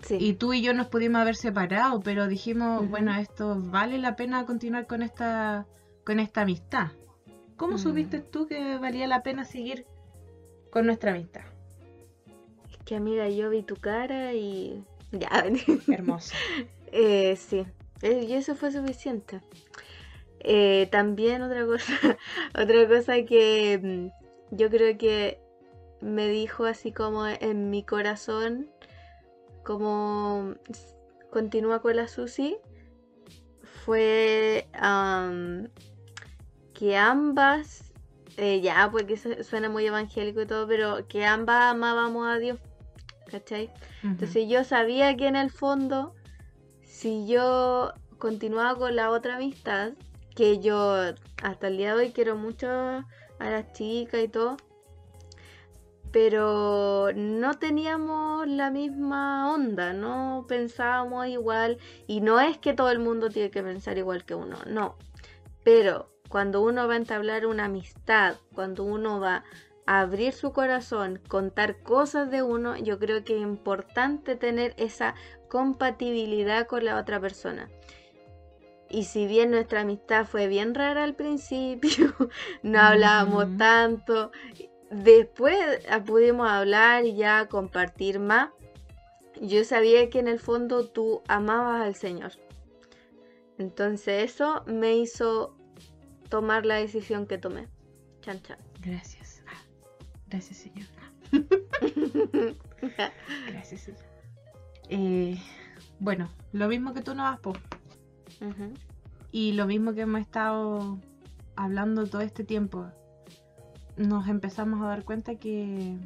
Sí. 0.01 0.17
Y 0.19 0.33
tú 0.33 0.53
y 0.53 0.61
yo 0.61 0.73
nos 0.73 0.87
pudimos 0.87 1.21
haber 1.21 1.35
separado, 1.35 1.99
pero 2.01 2.27
dijimos, 2.27 2.87
bueno, 2.89 3.13
esto 3.15 3.57
vale 3.59 3.97
la 3.97 4.15
pena 4.15 4.45
continuar 4.45 4.87
con 4.87 5.01
esta, 5.01 5.65
con 6.05 6.19
esta 6.19 6.41
amistad. 6.41 6.91
¿Cómo 7.57 7.79
supiste 7.79 8.19
tú 8.19 8.47
que 8.47 8.77
valía 8.77 9.07
la 9.07 9.23
pena 9.23 9.43
seguir 9.43 9.85
con 10.69 10.85
nuestra 10.85 11.11
amistad? 11.11 11.41
Es 12.69 12.77
que 12.85 12.95
amiga, 12.95 13.27
yo 13.27 13.49
vi 13.49 13.63
tu 13.63 13.75
cara 13.75 14.33
y... 14.33 14.83
Ya, 15.11 15.45
Hermoso. 15.87 16.33
Eh, 16.93 17.35
sí, 17.35 17.65
Eh, 18.01 18.25
y 18.29 18.33
eso 18.33 18.55
fue 18.55 18.71
suficiente. 18.71 19.41
Eh, 20.41 20.87
también 20.91 21.41
otra 21.41 21.65
cosa, 21.65 21.93
otra 22.55 22.87
cosa 22.87 23.23
que 23.23 23.79
mm, 23.81 24.55
yo 24.55 24.69
creo 24.69 24.97
que 24.97 25.39
me 26.01 26.27
dijo 26.29 26.65
así 26.65 26.91
como 26.91 27.25
en 27.27 27.69
mi 27.69 27.83
corazón, 27.83 28.69
como 29.63 30.53
s- 30.69 30.95
continúa 31.31 31.81
con 31.81 31.95
la 31.95 32.07
Susi, 32.07 32.57
fue 33.85 34.67
que 36.73 36.95
ambas, 36.95 37.91
eh, 38.37 38.61
ya, 38.61 38.89
porque 38.91 39.17
suena 39.43 39.69
muy 39.69 39.85
evangélico 39.87 40.41
y 40.41 40.45
todo, 40.45 40.67
pero 40.67 41.07
que 41.07 41.25
ambas 41.25 41.63
amábamos 41.71 42.27
a 42.27 42.37
Dios, 42.37 42.59
¿cachai? 43.29 43.71
Entonces 44.03 44.47
yo 44.47 44.63
sabía 44.63 45.15
que 45.17 45.27
en 45.27 45.35
el 45.35 45.49
fondo, 45.49 46.13
si 46.83 47.27
yo 47.27 47.93
continuaba 48.19 48.77
con 48.77 48.95
la 48.95 49.09
otra 49.09 49.37
amistad, 49.37 49.93
que 50.37 50.59
yo 50.59 50.93
hasta 51.41 51.67
el 51.67 51.77
día 51.77 51.95
de 51.95 52.03
hoy 52.03 52.11
quiero 52.11 52.35
mucho 52.35 52.67
a 52.69 53.03
las 53.39 53.73
chicas 53.73 54.21
y 54.23 54.27
todo, 54.27 54.57
pero 56.11 57.09
no 57.15 57.55
teníamos 57.55 58.47
la 58.47 58.69
misma 58.69 59.51
onda, 59.51 59.93
no 59.93 60.45
pensábamos 60.47 61.25
igual, 61.25 61.79
y 62.05 62.21
no 62.21 62.39
es 62.39 62.59
que 62.59 62.73
todo 62.73 62.91
el 62.91 62.99
mundo 62.99 63.29
tiene 63.29 63.49
que 63.49 63.63
pensar 63.63 63.97
igual 63.97 64.25
que 64.25 64.35
uno, 64.35 64.57
no, 64.67 64.95
pero 65.63 66.11
cuando 66.29 66.61
uno 66.61 66.87
va 66.87 66.93
a 66.93 66.97
entablar 66.97 67.47
una 67.47 67.65
amistad, 67.65 68.35
cuando 68.53 68.83
uno 68.83 69.19
va 69.19 69.43
a 69.87 70.01
abrir 70.01 70.33
su 70.33 70.53
corazón, 70.53 71.19
contar 71.27 71.81
cosas 71.81 72.29
de 72.29 72.43
uno, 72.43 72.77
yo 72.77 72.99
creo 72.99 73.23
que 73.23 73.35
es 73.37 73.41
importante 73.41 74.35
tener 74.35 74.75
esa 74.77 75.15
compatibilidad 75.49 76.67
con 76.67 76.85
la 76.85 76.99
otra 76.99 77.19
persona. 77.19 77.69
Y 78.89 79.03
si 79.03 79.27
bien 79.27 79.51
nuestra 79.51 79.81
amistad 79.81 80.25
fue 80.25 80.47
bien 80.47 80.73
rara 80.73 81.03
al 81.03 81.15
principio, 81.15 82.13
no 82.63 82.79
hablábamos 82.79 83.57
tanto, 83.57 84.31
después 84.89 85.57
ah, 85.89 86.03
pudimos 86.03 86.49
hablar 86.49 87.05
y 87.05 87.15
ya 87.15 87.47
compartir 87.47 88.19
más. 88.19 88.49
Yo 89.41 89.63
sabía 89.63 90.09
que 90.09 90.19
en 90.19 90.27
el 90.27 90.39
fondo 90.39 90.87
tú 90.87 91.21
amabas 91.27 91.85
al 91.85 91.95
Señor. 91.95 92.31
Entonces 93.57 94.31
eso 94.31 94.63
me 94.65 94.95
hizo 94.95 95.55
tomar 96.29 96.65
la 96.65 96.75
decisión 96.75 97.27
que 97.27 97.37
tomé. 97.37 97.67
Chan, 98.21 98.41
chan. 98.41 98.57
Gracias. 98.81 99.43
Gracias, 100.29 100.57
Señor. 100.57 100.87
gracias, 103.47 103.81
Señor. 103.81 104.01
Eh, 104.89 105.37
bueno, 105.99 106.29
lo 106.51 106.67
mismo 106.67 106.93
que 106.93 107.01
tú 107.01 107.15
no 107.15 107.23
vas, 107.23 107.39
Y 109.31 109.53
lo 109.53 109.65
mismo 109.67 109.93
que 109.93 110.01
hemos 110.01 110.21
estado 110.21 110.97
hablando 111.55 112.05
todo 112.07 112.21
este 112.21 112.43
tiempo. 112.43 112.87
Nos 113.97 114.27
empezamos 114.27 114.81
a 114.81 114.87
dar 114.87 115.03
cuenta 115.03 115.35
que, 115.35 115.97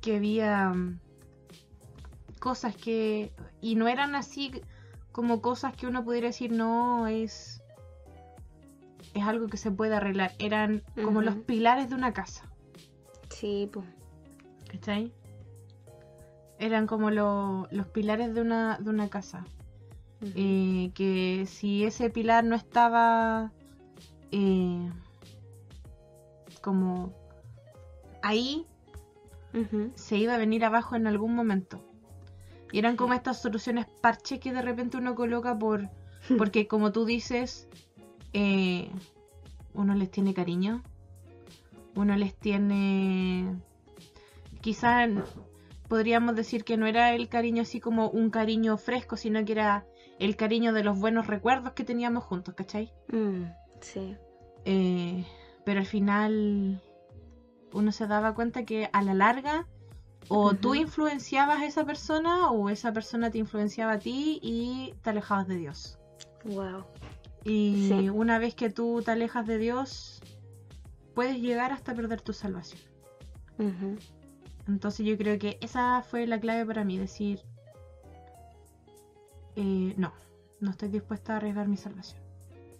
que 0.00 0.16
había 0.16 0.70
mm, 0.70 0.98
cosas 2.38 2.74
que... 2.76 3.32
Y 3.60 3.74
no 3.74 3.88
eran 3.88 4.14
así 4.14 4.52
como 5.12 5.42
cosas 5.42 5.74
que 5.76 5.86
uno 5.86 6.04
pudiera 6.04 6.28
decir, 6.28 6.50
no, 6.52 7.06
es... 7.06 7.62
Es 9.12 9.24
algo 9.24 9.48
que 9.48 9.56
se 9.56 9.70
puede 9.70 9.94
arreglar. 9.96 10.32
Eran 10.38 10.82
como 11.02 11.20
los 11.20 11.34
pilares 11.36 11.88
de 11.90 11.96
una 11.96 12.12
casa. 12.12 12.48
Sí, 13.28 13.68
pues. 13.72 13.84
¿Cachai? 14.70 15.12
Eran 16.58 16.86
como 16.86 17.10
lo- 17.10 17.66
los 17.72 17.86
pilares 17.88 18.34
de 18.34 18.40
una, 18.40 18.78
de 18.78 18.88
una 18.88 19.08
casa. 19.08 19.44
Eh, 20.22 20.90
que 20.94 21.46
si 21.46 21.84
ese 21.84 22.10
pilar 22.10 22.44
no 22.44 22.54
estaba 22.54 23.52
eh, 24.30 24.90
como 26.60 27.14
ahí, 28.22 28.66
se 29.94 30.16
iba 30.18 30.34
a 30.34 30.38
venir 30.38 30.64
abajo 30.64 30.94
en 30.94 31.06
algún 31.06 31.34
momento. 31.34 31.82
Y 32.70 32.78
eran 32.78 32.96
como 32.96 33.14
estas 33.14 33.40
soluciones 33.40 33.86
parche 34.00 34.38
que 34.38 34.52
de 34.52 34.62
repente 34.62 34.96
uno 34.96 35.14
coloca 35.14 35.58
por 35.58 35.88
porque 36.38 36.68
como 36.68 36.92
tú 36.92 37.04
dices, 37.04 37.68
eh, 38.32 38.90
uno 39.74 39.94
les 39.94 40.10
tiene 40.10 40.34
cariño, 40.34 40.82
uno 41.96 42.14
les 42.16 42.34
tiene 42.34 43.56
quizá 44.60 45.08
podríamos 45.88 46.36
decir 46.36 46.62
que 46.64 46.76
no 46.76 46.86
era 46.86 47.14
el 47.14 47.28
cariño 47.28 47.62
así 47.62 47.80
como 47.80 48.10
un 48.10 48.30
cariño 48.30 48.76
fresco, 48.76 49.16
sino 49.16 49.44
que 49.44 49.52
era 49.52 49.86
el 50.20 50.36
cariño 50.36 50.72
de 50.72 50.84
los 50.84 50.98
buenos 50.98 51.26
recuerdos 51.26 51.72
que 51.72 51.82
teníamos 51.82 52.22
juntos, 52.24 52.54
¿cachai? 52.54 52.92
Mm, 53.08 53.44
sí. 53.80 54.16
Eh, 54.64 55.24
pero 55.64 55.80
al 55.80 55.86
final 55.86 56.80
uno 57.72 57.90
se 57.92 58.06
daba 58.06 58.34
cuenta 58.34 58.64
que 58.64 58.88
a 58.92 59.02
la 59.02 59.14
larga 59.14 59.66
o 60.28 60.54
tú 60.54 60.74
influenciabas 60.74 61.60
a 61.60 61.66
esa 61.66 61.84
persona 61.84 62.50
o 62.50 62.68
esa 62.68 62.92
persona 62.92 63.30
te 63.30 63.38
influenciaba 63.38 63.92
a 63.94 63.98
ti 63.98 64.38
y 64.42 64.94
te 65.02 65.10
alejabas 65.10 65.48
de 65.48 65.56
Dios. 65.56 65.98
Wow. 66.44 66.84
Y 67.44 67.88
Sí. 67.88 68.08
una 68.10 68.38
vez 68.38 68.54
que 68.54 68.68
tú 68.70 69.02
te 69.04 69.10
alejas 69.12 69.46
de 69.46 69.58
Dios, 69.58 70.20
puedes 71.14 71.40
llegar 71.40 71.72
hasta 71.72 71.94
perder 71.94 72.20
tu 72.20 72.32
salvación. 72.32 72.82
Entonces 74.68 75.04
yo 75.06 75.16
creo 75.18 75.38
que 75.38 75.58
esa 75.60 76.02
fue 76.02 76.26
la 76.26 76.38
clave 76.40 76.64
para 76.66 76.84
mí, 76.84 76.96
decir, 76.98 77.40
eh, 79.56 79.94
no, 79.96 80.12
no 80.60 80.70
estoy 80.70 80.88
dispuesta 80.88 81.34
a 81.34 81.36
arriesgar 81.36 81.68
mi 81.68 81.76
salvación. 81.76 82.20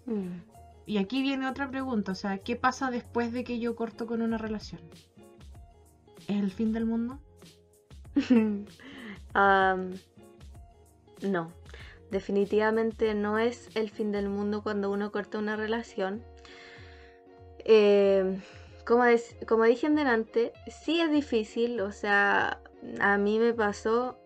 Mm. 0.07 0.43
Y 0.87 0.99
aquí 0.99 1.23
viene 1.23 1.49
otra 1.49 1.71
pregunta, 1.71 2.13
o 2.13 2.15
sea, 2.15 2.39
¿qué 2.39 2.57
pasa 2.57 2.91
después 2.91 3.33
de 3.33 3.45
que 3.45 3.61
yo 3.61 3.77
corto 3.77 4.07
con 4.07 4.23
una 4.23 4.39
relación? 4.39 4.81
¿Es 6.27 6.37
el 6.37 6.51
fin 6.51 6.73
del 6.73 6.87
mundo? 6.87 7.19
No, 11.23 11.53
definitivamente 12.11 13.15
no 13.15 13.39
es 13.39 13.69
el 13.77 13.91
fin 13.91 14.11
del 14.11 14.29
mundo 14.29 14.63
cuando 14.63 14.91
uno 14.91 15.13
corta 15.13 15.39
una 15.39 15.55
relación. 15.55 16.23
Eh, 17.59 18.41
como, 18.87 19.05
como 19.47 19.65
dije 19.65 19.87
en 19.87 19.95
delante, 19.95 20.53
sí 20.67 21.01
es 21.01 21.11
difícil, 21.11 21.81
o 21.81 21.93
sea, 21.93 22.61
a 23.01 23.19
mí 23.19 23.39
me 23.39 23.53
pasó 23.53 24.20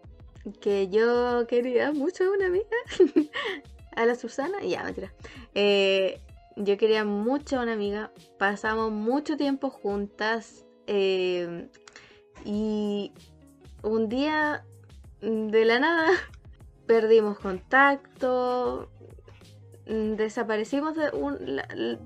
que 0.60 0.88
yo 0.88 1.46
quería 1.46 1.92
mucho 1.92 2.24
a 2.24 2.30
una 2.30 2.46
amiga, 2.46 2.66
a 3.96 4.04
la 4.06 4.14
Susana, 4.14 4.62
ya, 4.62 4.82
mentira. 4.84 5.12
Eh, 5.54 6.20
yo 6.56 6.76
quería 6.76 7.04
mucho 7.04 7.58
a 7.58 7.62
una 7.62 7.72
amiga, 7.72 8.10
pasamos 8.38 8.92
mucho 8.92 9.36
tiempo 9.36 9.70
juntas 9.70 10.64
eh, 10.86 11.68
y 12.44 13.12
un 13.82 14.08
día 14.08 14.64
de 15.20 15.64
la 15.64 15.78
nada 15.80 16.10
perdimos 16.86 17.38
contacto, 17.38 18.90
desaparecimos 19.86 20.94
de, 20.96 21.10
un- 21.10 21.38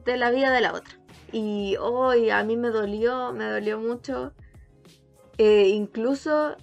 de 0.05 0.17
la 0.17 0.31
vida 0.31 0.53
de 0.53 0.61
la 0.61 0.73
otra. 0.73 0.95
Y 1.33 1.77
hoy 1.79 2.31
a 2.31 2.43
mí 2.45 2.57
me 2.57 2.69
dolió, 2.71 3.33
me 3.33 3.45
dolió 3.45 3.79
mucho. 3.79 4.33
Eh, 5.37 5.69
incluso 5.69 6.57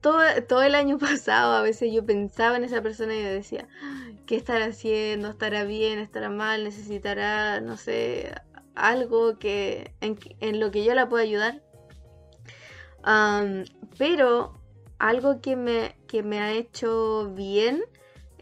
todo, 0.00 0.20
todo 0.48 0.62
el 0.62 0.74
año 0.74 0.98
pasado 0.98 1.54
a 1.54 1.62
veces 1.62 1.92
yo 1.92 2.04
pensaba 2.04 2.56
en 2.56 2.64
esa 2.64 2.82
persona 2.82 3.14
y 3.14 3.22
decía, 3.22 3.68
¿qué 4.26 4.36
estará 4.36 4.66
haciendo? 4.66 5.28
¿Estará 5.28 5.64
bien? 5.64 5.98
¿Estará 5.98 6.30
mal? 6.30 6.64
¿Necesitará, 6.64 7.60
no 7.60 7.76
sé, 7.76 8.32
algo 8.74 9.38
que 9.38 9.94
en, 10.00 10.60
lo 10.60 10.70
que 10.70 10.84
yo 10.84 10.94
la 10.94 11.08
pueda 11.08 11.24
ayudar? 11.24 11.62
Pero 13.98 14.60
algo 14.98 15.40
que 15.40 15.56
me, 15.56 15.96
que 16.06 16.22
me 16.22 16.40
ha 16.40 16.52
hecho 16.52 17.30
bien 17.34 17.82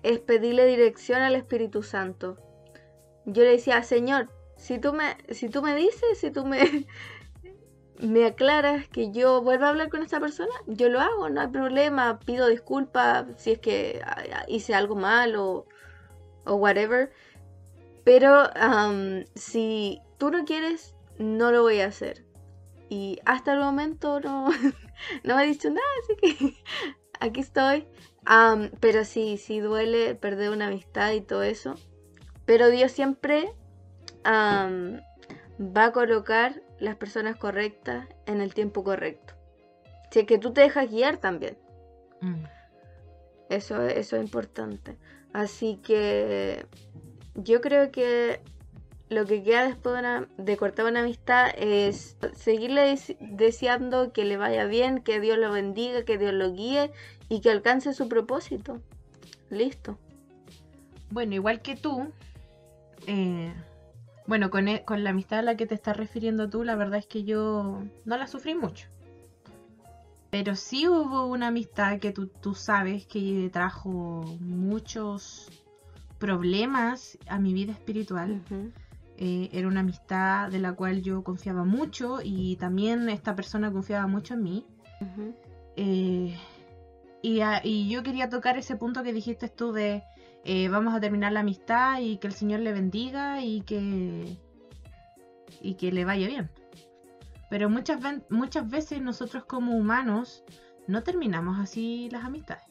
es 0.03 0.18
pedirle 0.21 0.66
dirección 0.66 1.23
al 1.23 1.35
Espíritu 1.35 1.83
Santo. 1.83 2.37
Yo 3.25 3.42
le 3.42 3.51
decía, 3.51 3.83
Señor, 3.83 4.31
si 4.57 4.79
tú 4.79 4.92
me, 4.92 5.16
si 5.31 5.49
tú 5.49 5.62
me 5.62 5.75
dices, 5.75 6.18
si 6.18 6.31
tú 6.31 6.44
me, 6.44 6.87
me 8.01 8.27
aclaras 8.27 8.87
que 8.89 9.11
yo 9.11 9.43
vuelva 9.43 9.67
a 9.67 9.71
hablar 9.71 9.89
con 9.89 10.03
esta 10.03 10.21
persona, 10.21 10.53
yo 10.67 10.89
lo 10.89 11.01
hago, 11.01 11.29
no 11.31 11.41
hay 11.41 11.49
problema, 11.49 12.19
pido 12.21 12.49
disculpas 12.49 13.27
si 13.37 13.53
es 13.53 13.59
que 13.59 14.01
ah, 14.05 14.23
ah, 14.35 14.45
hice 14.49 14.75
algo 14.75 14.95
mal 14.95 15.37
o, 15.37 15.67
o 16.45 16.55
whatever. 16.55 17.13
Pero 18.05 18.45
si 19.35 20.01
tú 20.17 20.31
no 20.31 20.45
quieres, 20.45 20.95
no 21.19 21.53
lo 21.53 21.63
voy 21.63 21.81
a 21.81 21.87
hacer. 21.87 22.25
Y 22.89 23.19
hasta 23.27 23.53
el 23.53 23.61
momento 23.61 24.21
no, 24.21 24.49
no 25.25 25.37
me 25.37 25.43
ha 25.43 25.45
dicho 25.45 25.69
nada, 25.69 25.87
así 26.03 26.17
que 26.17 26.55
aquí 27.21 27.41
estoy. 27.41 27.87
Pero 28.81 29.05
sí, 29.05 29.37
sí 29.37 29.61
duele 29.61 30.15
perder 30.15 30.51
una 30.51 30.69
amistad 30.69 31.13
y 31.13 31.21
todo 31.21 31.43
eso. 31.43 31.75
Pero 32.47 32.69
Dios 32.69 32.93
siempre 32.93 33.53
va 34.25 35.85
a 35.85 35.93
colocar 35.93 36.63
las 36.81 36.97
personas 36.97 37.37
correctas 37.37 38.07
en 38.27 38.41
el 38.41 38.55
tiempo 38.55 38.85
correcto. 38.85 39.35
Si 40.11 40.21
es 40.21 40.27
que 40.27 40.38
tú 40.38 40.53
te 40.53 40.62
dejas 40.62 40.91
guiar 40.91 41.19
también. 41.19 41.57
Mm. 42.21 42.45
Eso, 43.51 43.83
eso 43.87 44.17
es 44.17 44.23
importante. 44.23 44.97
Así 45.33 45.79
que 45.83 46.67
yo 47.35 47.61
creo 47.61 47.91
que 47.91 48.41
lo 49.09 49.25
que 49.25 49.43
queda 49.43 49.67
después 49.67 49.95
de, 49.95 50.01
una- 50.01 50.29
de 50.37 50.57
cortar 50.57 50.85
una 50.87 51.01
amistad 51.01 51.49
es 51.57 52.17
seguirle 52.35 52.83
dese- 52.93 53.17
deseando 53.21 54.12
que 54.12 54.25
le 54.25 54.37
vaya 54.37 54.64
bien, 54.67 55.01
que 55.03 55.19
Dios 55.21 55.38
lo 55.38 55.51
bendiga, 55.51 56.05
que 56.05 56.19
Dios 56.19 56.33
lo 56.35 56.53
guíe 56.53 56.91
y 57.29 57.41
que 57.41 57.51
alcance 57.51 57.93
su 57.95 58.09
propósito. 58.09 58.81
Listo. 59.51 59.99
Bueno, 61.11 61.35
igual 61.35 61.62
que 61.62 61.75
tú, 61.75 62.12
eh, 63.07 63.53
bueno, 64.29 64.51
con, 64.51 64.69
e- 64.69 64.85
con 64.85 65.03
la 65.03 65.11
amistad 65.11 65.38
a 65.38 65.43
la 65.43 65.57
que 65.57 65.67
te 65.67 65.75
estás 65.75 65.97
refiriendo 65.97 66.51
tú, 66.51 66.62
la 66.62 66.77
verdad 66.77 66.99
es 66.99 67.07
que 67.07 67.25
yo 67.25 67.83
no 68.05 68.17
la 68.19 68.27
sufrí 68.27 68.55
mucho. 68.55 68.87
Pero 70.31 70.55
sí 70.55 70.87
hubo 70.87 71.25
una 71.27 71.47
amistad 71.49 71.99
que 71.99 72.12
tú, 72.12 72.27
tú 72.27 72.55
sabes 72.55 73.07
que 73.07 73.49
trajo 73.51 74.37
muchos 74.41 75.49
problemas 76.19 77.17
a 77.27 77.38
mi 77.38 77.55
vida 77.55 77.73
espiritual. 77.73 78.43
Eh, 79.17 79.49
era 79.51 79.67
una 79.67 79.81
amistad 79.81 80.51
de 80.51 80.59
la 80.59 80.75
cual 80.75 81.01
yo 81.01 81.25
confiaba 81.25 81.64
mucho 81.64 82.19
y 82.23 82.57
también 82.57 83.09
esta 83.09 83.35
persona 83.35 83.73
confiaba 83.73 84.07
mucho 84.07 84.35
en 84.35 84.43
mí. 84.43 84.67
Eh, 85.77 86.37
y, 87.23 87.41
a- 87.41 87.61
y 87.65 87.89
yo 87.89 88.03
quería 88.03 88.29
tocar 88.29 88.57
ese 88.59 88.77
punto 88.77 89.03
que 89.03 89.13
dijiste 89.13 89.49
tú 89.49 89.73
de 89.73 90.03
eh, 90.45 90.69
vamos 90.69 90.95
a 90.95 91.01
terminar 91.01 91.33
la 91.33 91.41
amistad 91.41 92.01
y 92.01 92.19
que 92.19 92.27
el 92.29 92.33
Señor 92.33 92.61
le 92.61 92.73
bendiga 92.73 93.43
y 93.43 93.61
que 93.63 94.37
y 95.61 95.75
que 95.75 95.91
le 95.93 96.05
vaya 96.05 96.27
bien. 96.29 96.49
Pero 97.51 97.69
muchas, 97.71 97.99
muchas 98.31 98.69
veces 98.69 99.01
nosotros 99.01 99.45
como 99.45 99.77
humanos 99.77 100.45
no 100.87 101.03
terminamos 101.03 101.59
así 101.59 102.09
las 102.13 102.25
amistades. 102.25 102.65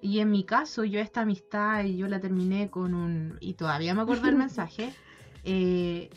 Y 0.00 0.18
en 0.18 0.30
mi 0.30 0.42
caso, 0.44 0.82
yo 0.84 0.98
esta 0.98 1.20
amistad, 1.20 1.84
yo 1.84 2.08
la 2.08 2.18
terminé 2.20 2.70
con 2.70 2.94
un... 2.94 3.36
Y 3.40 3.54
todavía 3.54 3.94
me 3.94 4.00
acuerdo 4.02 4.24
del 4.26 4.36
mensaje. 4.48 4.92
eh, 5.44 6.10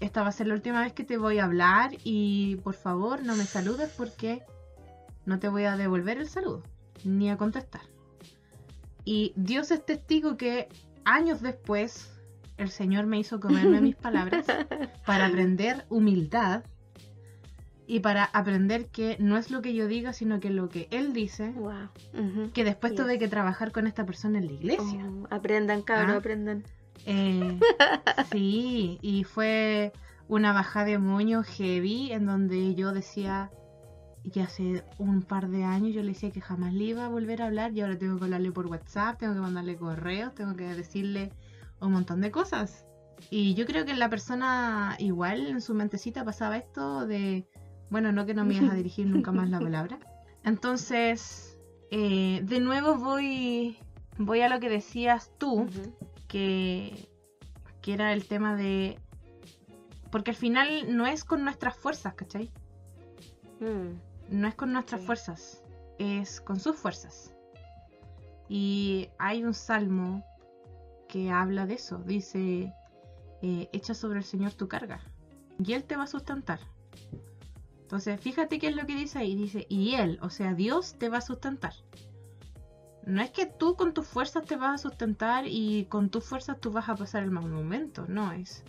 esta 0.00 0.22
va 0.22 0.28
a 0.28 0.32
ser 0.32 0.46
la 0.46 0.54
última 0.54 0.80
vez 0.82 0.92
que 0.92 1.04
te 1.04 1.16
voy 1.18 1.38
a 1.38 1.44
hablar 1.44 1.90
y 2.04 2.56
por 2.56 2.74
favor 2.74 3.22
no 3.24 3.34
me 3.34 3.44
saludes 3.46 3.90
porque 3.96 4.42
no 5.26 5.38
te 5.38 5.48
voy 5.48 5.64
a 5.64 5.76
devolver 5.76 6.18
el 6.18 6.28
saludo 6.28 6.62
ni 7.04 7.30
a 7.30 7.36
contestar. 7.36 7.82
Y 9.04 9.32
Dios 9.36 9.70
es 9.70 9.84
testigo 9.84 10.36
que 10.36 10.68
años 11.04 11.40
después 11.40 12.10
el 12.56 12.70
Señor 12.70 13.06
me 13.06 13.18
hizo 13.18 13.38
comerme 13.38 13.80
mis 13.80 13.96
palabras 13.96 14.46
para 15.06 15.26
aprender 15.26 15.84
humildad 15.88 16.64
y 17.86 18.00
para 18.00 18.24
aprender 18.24 18.86
que 18.86 19.16
no 19.20 19.36
es 19.36 19.50
lo 19.50 19.62
que 19.62 19.74
yo 19.74 19.86
diga, 19.86 20.12
sino 20.12 20.40
que 20.40 20.50
lo 20.50 20.68
que 20.68 20.88
Él 20.90 21.12
dice, 21.12 21.54
que 22.52 22.64
después 22.64 22.94
tuve 22.96 23.18
que 23.18 23.28
trabajar 23.28 23.70
con 23.70 23.86
esta 23.86 24.04
persona 24.04 24.38
en 24.38 24.46
la 24.46 24.52
iglesia. 24.52 25.08
Oh, 25.08 25.26
aprendan, 25.30 25.82
cabrón, 25.82 26.10
¿Ah? 26.10 26.16
aprendan. 26.16 26.64
Eh, 27.04 27.60
sí, 28.32 28.98
y 29.02 29.22
fue 29.22 29.92
una 30.26 30.52
bajada 30.52 30.86
de 30.86 30.98
moño 30.98 31.44
heavy 31.44 32.10
en 32.10 32.26
donde 32.26 32.74
yo 32.74 32.92
decía, 32.92 33.50
y 34.34 34.40
hace 34.40 34.82
un 34.98 35.22
par 35.22 35.48
de 35.48 35.64
años 35.64 35.94
yo 35.94 36.02
le 36.02 36.08
decía 36.08 36.32
que 36.32 36.40
jamás 36.40 36.74
le 36.74 36.84
iba 36.84 37.04
a 37.04 37.08
volver 37.08 37.42
a 37.42 37.46
hablar 37.46 37.72
y 37.72 37.80
ahora 37.80 37.96
tengo 37.96 38.18
que 38.18 38.24
hablarle 38.24 38.50
por 38.50 38.66
WhatsApp, 38.66 39.18
tengo 39.18 39.34
que 39.34 39.40
mandarle 39.40 39.76
correos, 39.76 40.34
tengo 40.34 40.54
que 40.56 40.64
decirle 40.74 41.30
un 41.80 41.92
montón 41.92 42.20
de 42.20 42.32
cosas. 42.32 42.84
Y 43.30 43.54
yo 43.54 43.66
creo 43.66 43.84
que 43.84 43.94
la 43.94 44.10
persona 44.10 44.96
igual 44.98 45.46
en 45.46 45.60
su 45.60 45.74
mentecita 45.74 46.24
pasaba 46.24 46.56
esto 46.56 47.06
de, 47.06 47.46
bueno, 47.88 48.10
no 48.10 48.26
que 48.26 48.34
no 48.34 48.44
me 48.44 48.54
ibas 48.54 48.72
a 48.72 48.74
dirigir 48.74 49.06
nunca 49.06 49.30
más 49.30 49.48
la 49.48 49.60
palabra. 49.60 50.00
Entonces, 50.42 51.58
eh, 51.92 52.40
de 52.42 52.60
nuevo 52.60 52.96
voy, 52.96 53.78
voy 54.18 54.40
a 54.40 54.48
lo 54.48 54.58
que 54.58 54.68
decías 54.68 55.30
tú, 55.38 55.68
que, 56.26 57.08
que 57.80 57.92
era 57.92 58.12
el 58.12 58.26
tema 58.26 58.56
de... 58.56 58.98
Porque 60.10 60.32
al 60.32 60.36
final 60.36 60.96
no 60.96 61.06
es 61.06 61.24
con 61.24 61.44
nuestras 61.44 61.76
fuerzas, 61.76 62.14
¿cachai? 62.14 62.50
Mm 63.60 64.05
no 64.28 64.48
es 64.48 64.54
con 64.54 64.72
nuestras 64.72 65.00
fuerzas, 65.02 65.62
es 65.98 66.40
con 66.40 66.60
sus 66.60 66.76
fuerzas. 66.76 67.34
Y 68.48 69.08
hay 69.18 69.44
un 69.44 69.54
salmo 69.54 70.24
que 71.08 71.30
habla 71.30 71.66
de 71.66 71.74
eso, 71.74 71.98
dice, 71.98 72.72
eh, 73.42 73.68
echa 73.72 73.94
sobre 73.94 74.18
el 74.18 74.24
Señor 74.24 74.54
tu 74.54 74.68
carga 74.68 75.00
y 75.58 75.72
Él 75.72 75.84
te 75.84 75.96
va 75.96 76.04
a 76.04 76.08
sustentar. 76.08 76.60
Entonces, 77.82 78.20
fíjate 78.20 78.58
qué 78.58 78.68
es 78.68 78.76
lo 78.76 78.86
que 78.86 78.96
dice 78.96 79.18
ahí, 79.18 79.36
dice, 79.36 79.66
y 79.68 79.94
Él, 79.94 80.18
o 80.22 80.30
sea, 80.30 80.54
Dios 80.54 80.96
te 80.98 81.08
va 81.08 81.18
a 81.18 81.22
sustentar. 81.22 81.72
No 83.04 83.22
es 83.22 83.30
que 83.30 83.46
tú 83.46 83.76
con 83.76 83.94
tus 83.94 84.06
fuerzas 84.06 84.44
te 84.44 84.56
vas 84.56 84.74
a 84.74 84.88
sustentar 84.88 85.44
y 85.46 85.84
con 85.84 86.10
tus 86.10 86.24
fuerzas 86.24 86.60
tú 86.60 86.72
vas 86.72 86.88
a 86.88 86.96
pasar 86.96 87.22
el 87.22 87.30
mal 87.30 87.48
momento, 87.48 88.04
no 88.08 88.32
es. 88.32 88.64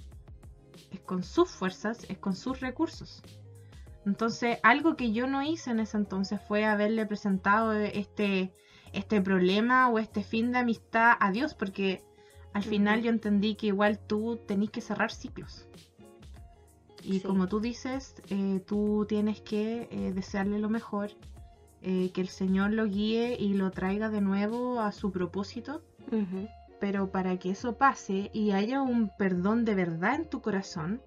Es 0.91 0.99
con 0.99 1.23
sus 1.23 1.49
fuerzas, 1.49 2.05
es 2.07 2.19
con 2.19 2.35
sus 2.35 2.59
recursos. 2.59 3.23
Entonces, 4.07 4.57
algo 4.63 4.95
que 4.95 5.11
yo 5.11 5.27
no 5.27 5.43
hice 5.43 5.71
en 5.71 5.81
ese 5.81 5.97
entonces 5.97 6.39
fue 6.47 6.63
haberle 6.63 7.05
presentado 7.05 7.73
este, 7.73 8.53
este 8.93 9.19
problema 9.19 9.89
o 9.89 9.99
este 9.99 10.23
fin 10.23 10.53
de 10.53 10.59
amistad 10.59 11.17
a 11.19 11.29
Dios, 11.29 11.53
porque 11.53 12.01
al 12.53 12.63
final 12.63 13.01
yo 13.01 13.09
entendí 13.09 13.55
que 13.55 13.67
igual 13.67 13.99
tú 13.99 14.39
tenés 14.47 14.69
que 14.69 14.79
cerrar 14.79 15.11
ciclos. 15.11 15.67
Y 17.03 17.19
como 17.19 17.49
tú 17.49 17.59
dices, 17.59 18.15
eh, 18.29 18.61
tú 18.65 19.05
tienes 19.09 19.41
que 19.41 19.89
eh, 19.91 20.13
desearle 20.13 20.57
lo 20.59 20.69
mejor, 20.69 21.09
eh, 21.81 22.09
que 22.13 22.21
el 22.21 22.29
Señor 22.29 22.71
lo 22.71 22.85
guíe 22.85 23.35
y 23.37 23.55
lo 23.55 23.71
traiga 23.71 24.09
de 24.09 24.21
nuevo 24.21 24.79
a 24.79 24.93
su 24.93 25.11
propósito. 25.11 25.81
Pero 26.79 27.11
para 27.11 27.37
que 27.39 27.49
eso 27.49 27.77
pase 27.77 28.29
y 28.33 28.51
haya 28.51 28.81
un 28.81 29.11
perdón 29.17 29.65
de 29.65 29.75
verdad 29.75 30.15
en 30.15 30.29
tu 30.29 30.41
corazón, 30.41 31.01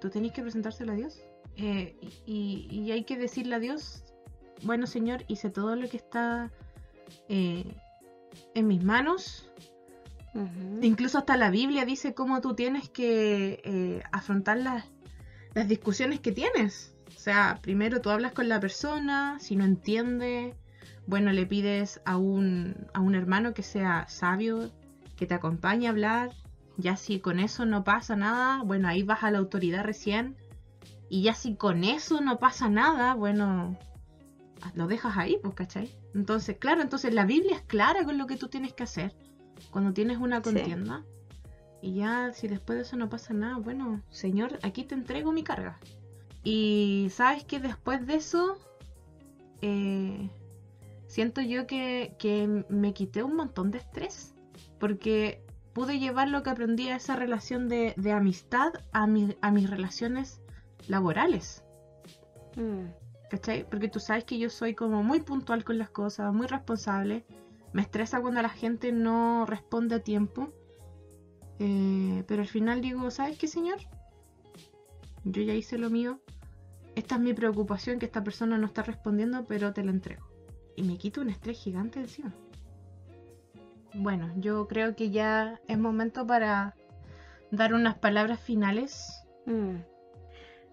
tú 0.00 0.10
tenés 0.10 0.32
que 0.32 0.42
presentárselo 0.42 0.92
a 0.92 0.96
Dios. 0.96 1.20
Eh, 1.56 1.96
y, 2.26 2.90
hay 2.90 3.04
que 3.04 3.16
decirle 3.16 3.54
a 3.54 3.58
Dios, 3.58 4.04
bueno 4.62 4.86
Señor, 4.86 5.24
hice 5.28 5.50
todo 5.50 5.76
lo 5.76 5.88
que 5.88 5.96
está 5.96 6.50
eh, 7.28 7.74
en 8.54 8.66
mis 8.66 8.82
manos. 8.82 9.50
Incluso 10.80 11.18
hasta 11.18 11.36
la 11.36 11.50
Biblia 11.50 11.84
dice 11.84 12.14
cómo 12.14 12.40
tú 12.40 12.54
tienes 12.54 12.88
que 12.88 13.60
eh, 13.64 14.02
afrontar 14.12 14.58
las, 14.58 14.84
las 15.54 15.68
discusiones 15.68 16.20
que 16.20 16.32
tienes. 16.32 16.94
O 17.08 17.18
sea, 17.18 17.58
primero 17.60 18.00
tú 18.00 18.10
hablas 18.10 18.32
con 18.32 18.48
la 18.48 18.60
persona, 18.60 19.38
si 19.40 19.56
no 19.56 19.64
entiende, 19.64 20.54
bueno, 21.06 21.32
le 21.32 21.44
pides 21.46 22.00
a 22.04 22.16
un, 22.16 22.86
a 22.94 23.00
un 23.00 23.16
hermano 23.16 23.52
que 23.52 23.64
sea 23.64 24.06
sabio, 24.08 24.70
que 25.16 25.26
te 25.26 25.34
acompañe 25.34 25.88
a 25.88 25.90
hablar, 25.90 26.30
ya 26.80 26.96
si 26.96 27.20
con 27.20 27.40
eso 27.40 27.64
no 27.64 27.84
pasa 27.84 28.16
nada, 28.16 28.62
bueno, 28.62 28.88
ahí 28.88 29.02
vas 29.02 29.22
a 29.22 29.30
la 29.30 29.38
autoridad 29.38 29.84
recién. 29.84 30.36
Y 31.08 31.22
ya 31.22 31.34
si 31.34 31.56
con 31.56 31.84
eso 31.84 32.20
no 32.20 32.38
pasa 32.38 32.68
nada, 32.68 33.14
bueno, 33.14 33.76
lo 34.74 34.86
dejas 34.86 35.16
ahí, 35.16 35.38
pues, 35.42 35.54
¿cachai? 35.54 35.94
Entonces, 36.14 36.56
claro, 36.58 36.82
entonces 36.82 37.12
la 37.14 37.24
Biblia 37.24 37.56
es 37.56 37.62
clara 37.62 38.04
con 38.04 38.18
lo 38.18 38.26
que 38.26 38.36
tú 38.36 38.48
tienes 38.48 38.72
que 38.72 38.84
hacer 38.84 39.14
cuando 39.70 39.92
tienes 39.92 40.18
una 40.18 40.42
contienda. 40.42 41.04
Y 41.82 41.94
ya 41.94 42.32
si 42.32 42.46
después 42.46 42.76
de 42.76 42.82
eso 42.82 42.96
no 42.96 43.08
pasa 43.08 43.32
nada, 43.32 43.56
bueno, 43.56 44.02
Señor, 44.10 44.58
aquí 44.62 44.84
te 44.84 44.94
entrego 44.94 45.32
mi 45.32 45.42
carga. 45.42 45.78
Y 46.44 47.08
sabes 47.10 47.44
que 47.44 47.58
después 47.58 48.06
de 48.06 48.14
eso, 48.14 48.58
eh, 49.62 50.30
siento 51.06 51.40
yo 51.40 51.66
que, 51.66 52.14
que 52.18 52.64
me 52.68 52.92
quité 52.92 53.22
un 53.22 53.36
montón 53.36 53.70
de 53.70 53.78
estrés. 53.78 54.34
Porque 54.78 55.42
pude 55.80 55.98
llevar 55.98 56.28
lo 56.28 56.42
que 56.42 56.50
aprendí 56.50 56.90
a 56.90 56.96
esa 56.96 57.16
relación 57.16 57.66
de, 57.66 57.94
amistad 58.12 58.70
a, 58.92 59.04
a 59.04 59.50
mis 59.50 59.70
relaciones 59.70 60.42
laborales. 60.88 61.64
Mm. 62.56 62.90
¿Cachai? 63.30 63.66
Porque 63.66 63.88
tú 63.88 63.98
sabes 63.98 64.24
que 64.24 64.38
yo 64.38 64.50
soy 64.50 64.74
como 64.74 65.02
muy 65.02 65.20
puntual 65.20 65.64
con 65.64 65.78
las 65.78 65.88
cosas, 65.88 66.34
muy 66.34 66.46
responsable. 66.46 67.24
Me 67.72 67.80
estresa 67.80 68.20
cuando 68.20 68.42
la 68.42 68.50
gente 68.50 68.92
no 68.92 69.46
responde 69.46 69.94
a 69.94 70.00
tiempo. 70.00 70.52
Eh, 71.58 72.24
pero 72.28 72.42
al 72.42 72.48
final 72.48 72.82
digo, 72.82 73.10
¿sabes 73.10 73.38
qué, 73.38 73.48
señor? 73.48 73.78
Yo 75.24 75.40
ya 75.40 75.54
hice 75.54 75.78
lo 75.78 75.88
mío. 75.88 76.20
Esta 76.94 77.14
es 77.14 77.22
mi 77.22 77.32
preocupación 77.32 77.98
que 77.98 78.04
esta 78.04 78.22
persona 78.22 78.58
no 78.58 78.66
está 78.66 78.82
respondiendo, 78.82 79.46
pero 79.46 79.72
te 79.72 79.82
la 79.82 79.92
entrego. 79.92 80.26
Y 80.76 80.82
me 80.82 80.98
quito 80.98 81.22
un 81.22 81.30
estrés 81.30 81.58
gigante 81.58 82.00
encima. 82.00 82.34
Bueno, 83.94 84.32
yo 84.36 84.68
creo 84.68 84.94
que 84.94 85.10
ya 85.10 85.60
es 85.66 85.78
momento 85.78 86.26
para 86.26 86.74
dar 87.50 87.74
unas 87.74 87.98
palabras 87.98 88.40
finales. 88.40 89.24
Mm. 89.46 89.76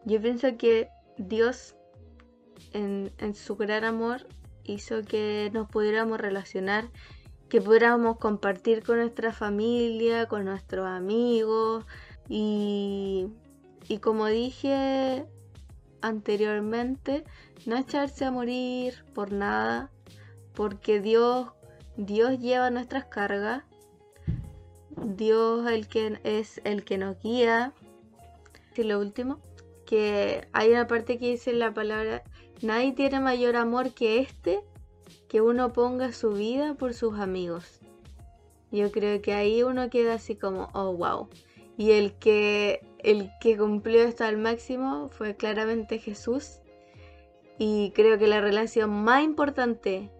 Yo 0.05 0.21
pienso 0.21 0.55
que 0.57 0.89
Dios, 1.17 1.75
en, 2.73 3.11
su 3.33 3.55
gran 3.55 3.83
amor, 3.83 4.27
hizo 4.63 5.01
que 5.01 5.49
nos 5.53 5.67
pudiéramos 5.67 6.19
relacionar, 6.19 6.89
que 7.49 7.59
pudiéramos 7.59 8.17
compartir 8.17 8.83
con 8.83 8.97
nuestra 8.97 9.33
familia, 9.33 10.27
con 10.27 10.45
nuestros 10.45 10.87
amigos. 10.87 11.85
Y, 12.29 13.27
y 13.87 13.97
como 13.97 14.27
dije 14.27 15.25
anteriormente, 16.01 17.23
no 17.65 17.77
echarse 17.77 18.25
a 18.25 18.31
morir 18.31 19.03
por 19.13 19.31
nada, 19.31 19.91
porque 20.53 21.01
Dios 21.01 21.49
Dios 21.97 22.39
lleva 22.39 22.69
nuestras 22.69 23.05
cargas. 23.05 23.63
Dios 24.95 25.67
el 25.69 25.87
es 26.23 26.61
el 26.63 26.85
que 26.85 26.99
nos 26.99 27.19
guía. 27.21 27.73
Y 28.75 28.83
lo 28.83 28.99
último, 28.99 29.39
que 29.87 30.47
hay 30.53 30.69
una 30.69 30.85
parte 30.85 31.17
que 31.17 31.31
dice 31.31 31.53
la 31.53 31.73
palabra, 31.73 32.23
nadie 32.61 32.91
tiene 32.91 33.19
mayor 33.19 33.55
amor 33.55 33.93
que 33.95 34.19
este, 34.19 34.59
que 35.27 35.41
uno 35.41 35.73
ponga 35.73 36.11
su 36.11 36.33
vida 36.33 36.75
por 36.75 36.93
sus 36.93 37.19
amigos. 37.19 37.79
Yo 38.71 38.91
creo 38.91 39.19
que 39.23 39.33
ahí 39.33 39.63
uno 39.63 39.89
queda 39.89 40.15
así 40.15 40.35
como, 40.35 40.69
oh 40.73 40.93
wow. 40.95 41.29
Y 41.77 41.91
el 41.91 42.13
que, 42.13 42.85
el 42.99 43.31
que 43.41 43.57
cumplió 43.57 44.03
esto 44.03 44.23
al 44.23 44.37
máximo 44.37 45.09
fue 45.09 45.35
claramente 45.35 45.97
Jesús. 45.97 46.59
Y 47.57 47.91
creo 47.95 48.19
que 48.19 48.27
la 48.27 48.39
relación 48.39 48.91
más 48.91 49.23
importante 49.23 50.11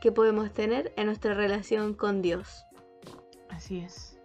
que 0.00 0.12
podemos 0.12 0.52
tener 0.52 0.92
en 0.96 1.06
nuestra 1.06 1.34
relación 1.34 1.94
con 1.94 2.22
Dios. 2.22 2.64
Así 3.50 3.78
es. 3.78 4.18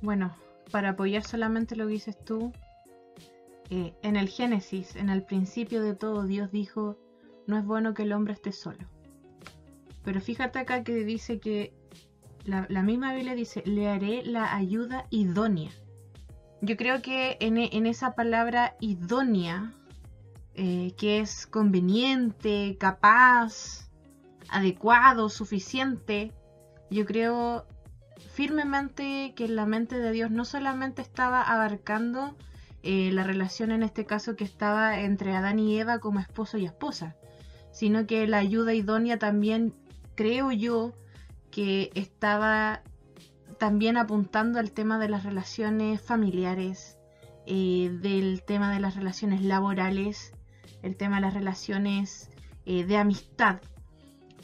Bueno, 0.00 0.34
para 0.70 0.90
apoyar 0.90 1.22
solamente 1.22 1.76
lo 1.76 1.86
que 1.86 1.92
dices 1.92 2.18
tú, 2.24 2.52
eh, 3.70 3.94
en 4.02 4.16
el 4.16 4.28
Génesis, 4.28 4.96
en 4.96 5.08
el 5.08 5.22
principio 5.22 5.82
de 5.82 5.94
todo, 5.94 6.24
Dios 6.24 6.50
dijo, 6.50 6.98
no 7.46 7.58
es 7.58 7.64
bueno 7.64 7.94
que 7.94 8.02
el 8.02 8.12
hombre 8.12 8.34
esté 8.34 8.52
solo. 8.52 8.88
Pero 10.04 10.20
fíjate 10.20 10.58
acá 10.58 10.82
que 10.82 11.04
dice 11.04 11.38
que 11.38 11.72
la, 12.44 12.66
misma 12.82 13.14
Biblia 13.14 13.34
dice, 13.34 13.62
le 13.64 13.88
haré 13.88 14.24
la 14.24 14.54
ayuda 14.54 15.06
idónea. 15.10 15.70
Yo 16.60 16.76
creo 16.76 17.02
que 17.02 17.36
en, 17.40 17.86
esa 17.86 18.14
palabra 18.14 18.76
idónea, 18.80 19.72
eh, 20.54 20.92
que 20.96 21.20
es 21.20 21.46
conveniente, 21.46 22.76
capaz, 22.78 23.90
adecuado, 24.48 25.28
suficiente, 25.28 26.32
yo 26.90 27.06
creo 27.06 27.66
firmemente 28.34 29.34
que 29.34 29.48
la 29.48 29.66
mente 29.66 29.98
de 29.98 30.12
Dios 30.12 30.30
no 30.30 30.44
solamente 30.44 31.02
estaba 31.02 31.42
abarcando 31.42 32.36
eh, 32.82 33.10
la 33.12 33.24
relación 33.24 33.70
en 33.70 33.82
este 33.82 34.06
caso 34.06 34.36
que 34.36 34.44
estaba 34.44 35.00
entre 35.00 35.36
Adán 35.36 35.58
y 35.58 35.78
Eva 35.78 35.98
como 35.98 36.20
esposo 36.20 36.58
y 36.58 36.64
esposa, 36.64 37.16
sino 37.70 38.06
que 38.06 38.26
la 38.26 38.38
ayuda 38.38 38.74
idónea 38.74 39.18
también 39.18 39.74
creo 40.14 40.50
yo 40.52 40.92
que 41.50 41.90
estaba 41.94 42.82
también 43.58 43.96
apuntando 43.96 44.58
al 44.58 44.72
tema 44.72 44.98
de 44.98 45.08
las 45.08 45.22
relaciones 45.22 46.00
familiares, 46.00 46.98
eh, 47.46 47.90
del 48.02 48.42
tema 48.42 48.72
de 48.72 48.80
las 48.80 48.96
relaciones 48.96 49.42
laborales, 49.42 50.32
el 50.82 50.96
tema 50.96 51.16
de 51.16 51.22
las 51.22 51.34
relaciones 51.34 52.30
eh, 52.66 52.84
de 52.84 52.96
amistad. 52.96 53.60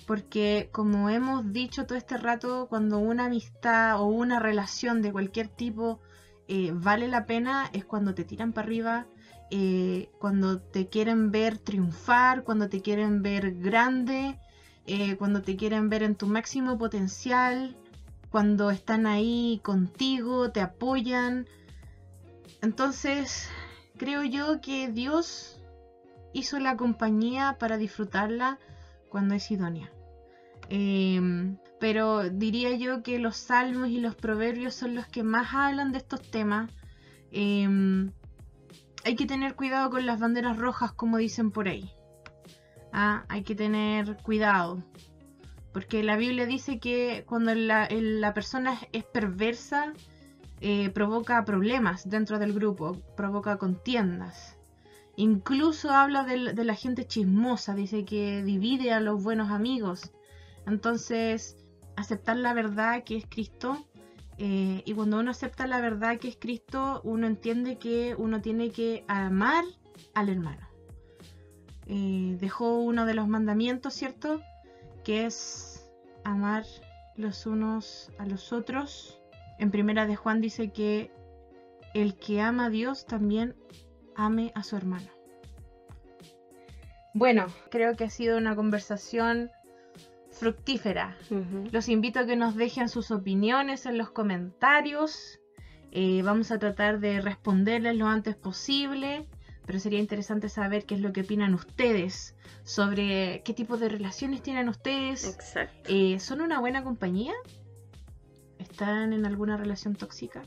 Porque 0.09 0.71
como 0.73 1.11
hemos 1.11 1.53
dicho 1.53 1.85
todo 1.85 1.99
este 1.99 2.17
rato, 2.17 2.67
cuando 2.71 2.99
una 2.99 3.27
amistad 3.27 4.01
o 4.01 4.07
una 4.07 4.41
relación 4.41 5.03
de 5.03 5.13
cualquier 5.13 5.49
tipo 5.49 6.01
eh, 6.49 6.71
vale 6.73 7.09
la 7.09 7.27
pena 7.27 7.69
es 7.75 7.85
cuando 7.85 8.15
te 8.15 8.25
tiran 8.25 8.55
para 8.55 8.67
arriba, 8.67 9.07
cuando 10.19 10.61
te 10.61 10.89
quieren 10.89 11.31
ver 11.31 11.59
triunfar, 11.59 12.43
cuando 12.43 12.71
te 12.71 12.81
quieren 12.81 13.23
ver 13.23 13.57
grande, 13.57 14.39
cuando 15.19 15.43
te 15.43 15.57
quieren 15.57 15.91
ver 15.91 16.03
en 16.03 16.15
tu 16.15 16.27
máximo 16.27 16.79
potencial, 16.79 17.77
cuando 18.31 18.71
están 18.71 19.07
ahí 19.07 19.61
contigo, 19.63 20.51
te 20.53 20.63
apoyan. 20.63 21.47
Entonces, 22.63 23.51
creo 23.99 24.25
yo 24.25 24.63
que 24.63 24.89
Dios 24.89 25.61
hizo 26.33 26.59
la 26.61 26.79
compañía 26.79 27.57
para 27.59 27.77
disfrutarla 27.77 28.59
cuando 29.11 29.35
es 29.35 29.51
idónea. 29.51 29.91
Em, 30.69 31.57
pero 31.81 32.29
diría 32.29 32.77
yo 32.77 33.03
que 33.03 33.19
los 33.19 33.37
salmos 33.37 33.89
y 33.89 34.01
los 34.01 34.15
proverbios 34.15 34.75
son 34.75 34.95
los 34.95 35.07
que 35.07 35.23
más 35.23 35.55
hablan 35.55 35.93
de 35.93 35.99
estos 35.99 36.23
temas. 36.31 36.71
Em, 37.31 38.13
hay 39.05 39.17
que 39.17 39.27
tener 39.27 39.55
cuidado 39.55 39.91
con 39.91 40.05
las 40.07 40.21
banderas 40.21 40.59
rojas, 40.59 40.93
como 40.93 41.19
dicen 41.19 41.51
por 41.51 41.69
ahí. 41.69 41.91
Ah, 42.93 43.25
hay 43.29 43.43
que 43.43 43.55
tener 43.55 44.17
cuidado. 44.23 44.83
Porque 45.73 46.03
la 46.03 46.17
Biblia 46.17 46.47
dice 46.47 46.81
que 46.81 47.25
cuando 47.27 47.55
la, 47.55 48.33
persona 48.35 48.79
es 48.93 49.05
perversa, 49.05 49.93
eh, 50.61 50.91
provoca 50.91 51.45
problemas 51.45 52.09
dentro 52.09 52.39
del 52.39 52.53
grupo, 52.53 52.97
provoca 53.17 53.59
contiendas. 53.59 54.59
Incluso 55.17 55.91
habla 55.91 56.25
de, 56.25 56.65
la 56.65 56.75
gente 56.75 57.07
chismosa, 57.07 57.75
dice 57.75 58.05
que 58.05 58.43
divide 58.43 58.93
a 58.93 59.01
los 59.01 59.23
buenos 59.23 59.51
amigos. 59.51 60.13
Entonces, 60.69 61.57
aceptar 61.97 62.37
la 62.37 62.55
verdad 62.55 63.03
que 63.05 63.17
es 63.17 63.27
Cristo, 63.29 63.87
eh, 64.39 64.83
y 64.85 64.95
cuando 64.95 65.19
uno 65.19 65.33
acepta 65.33 65.67
la 65.67 65.81
verdad 65.81 66.19
que 66.19 66.29
es 66.29 66.37
Cristo, 66.37 67.01
uno 67.03 67.27
entiende 67.27 67.79
que 67.79 68.15
uno 68.17 68.41
tiene 68.41 68.71
que 68.71 69.05
amar 69.09 69.65
al 70.15 70.29
hermano. 70.29 70.69
Eh, 71.87 72.37
dejó 72.39 72.79
uno 72.79 73.05
de 73.07 73.15
los 73.15 73.27
mandamientos, 73.27 73.95
¿cierto? 73.95 74.41
que 75.09 75.25
es 75.25 75.91
amar 76.23 76.67
los 77.17 77.47
unos 77.47 78.11
a 78.19 78.27
los 78.27 78.53
otros. 78.53 79.19
En 79.59 79.71
primera 79.71 80.05
de 80.05 80.17
Juan 80.17 80.43
dice 80.43 80.71
que 80.71 81.11
el 81.95 82.15
que 82.17 82.43
ama 82.43 82.67
a 82.67 82.69
Dios 82.69 83.07
también 83.07 83.57
ame 84.17 84.53
a 84.55 84.63
su 84.63 84.77
hermano. 84.77 85.09
Bueno, 87.15 87.47
creo 87.71 87.97
que 87.97 88.05
ha 88.05 88.11
sido 88.11 88.37
una 88.37 88.55
conversación 88.55 89.51
fructífera. 90.39 91.17
Los 91.73 91.89
invito 91.89 92.21
a 92.21 92.27
que 92.27 92.37
nos 92.37 92.55
dejen 92.55 92.89
sus 92.89 93.11
opiniones 93.11 93.87
en 93.87 93.99
los 93.99 94.11
comentarios. 94.11 95.41
Eh, 95.91 96.23
vamos 96.23 96.51
a 96.51 96.59
tratar 96.59 97.01
de 97.01 97.21
responderles 97.21 97.97
lo 97.97 98.07
antes 98.07 98.37
posible 98.37 99.27
pero 99.69 99.81
sería 99.81 99.99
interesante 99.99 100.49
saber 100.49 100.87
qué 100.87 100.95
es 100.95 101.03
lo 101.03 101.13
que 101.13 101.21
opinan 101.21 101.53
ustedes 101.53 102.35
sobre 102.65 103.43
qué 103.45 103.53
tipo 103.53 103.77
de 103.77 103.91
relaciones 103.91 104.43
tienen 104.43 104.71
ustedes. 104.71 105.27
Exacto. 105.27 105.91
Eh, 105.93 106.19
¿Son 106.21 106.41
una 106.41 106.59
buena 106.59 106.83
compañía? 106.83 107.35
¿Están 108.59 109.13
en 109.13 109.27
alguna 109.27 109.59
relación 109.59 109.95
tóxica? 109.95 110.43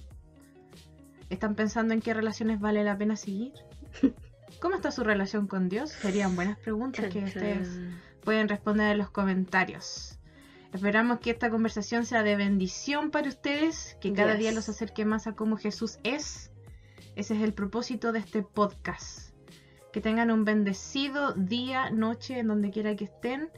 ¿Están 1.30 1.54
pensando 1.54 1.94
en 1.94 2.02
qué 2.02 2.16
relaciones 2.16 2.60
vale 2.60 2.84
la 2.84 2.98
pena 2.98 3.16
seguir? 3.16 3.54
¿Cómo 4.60 4.74
está 4.74 4.90
su 4.90 5.04
relación 5.04 5.46
con 5.46 5.70
Dios? 5.70 5.92
Serían 5.92 6.36
buenas 6.36 6.58
preguntas 6.58 7.06
que 7.14 7.24
ustedes 7.24 7.80
pueden 8.24 8.48
responder 8.48 8.92
en 8.92 8.98
los 8.98 9.10
comentarios. 9.10 10.18
Esperamos 10.74 11.20
que 11.20 11.32
esta 11.32 11.50
conversación 11.50 12.06
sea 12.06 12.24
de 12.24 12.36
bendición 12.36 13.12
para 13.12 13.28
ustedes, 13.28 13.98
que 14.00 14.14
cada 14.14 14.36
día 14.36 14.54
los 14.54 14.70
acerque 14.70 15.04
más 15.04 15.28
a 15.28 15.36
cómo 15.36 15.58
Jesús 15.58 16.00
es 16.04 16.52
ese 17.16 17.36
es 17.36 17.42
el 17.42 17.54
propósito 17.54 18.12
de 18.12 18.20
este 18.20 18.42
podcast. 18.42 19.36
Que 19.92 20.00
tengan 20.00 20.32
un 20.32 20.46
bendecido 20.46 21.34
día, 21.34 21.90
noche, 21.90 22.40
en 22.40 22.48
donde 22.48 22.72
quiera 22.72 22.96
que 22.96 23.06
estén. 23.06 23.50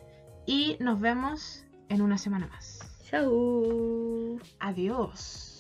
Y 0.46 0.78
nos 0.80 1.00
vemos 1.00 1.66
en 1.90 2.02
una 2.02 2.18
semana 2.18 2.48
más. 2.48 2.80
Chao. 3.04 4.40
Adiós. 4.60 5.53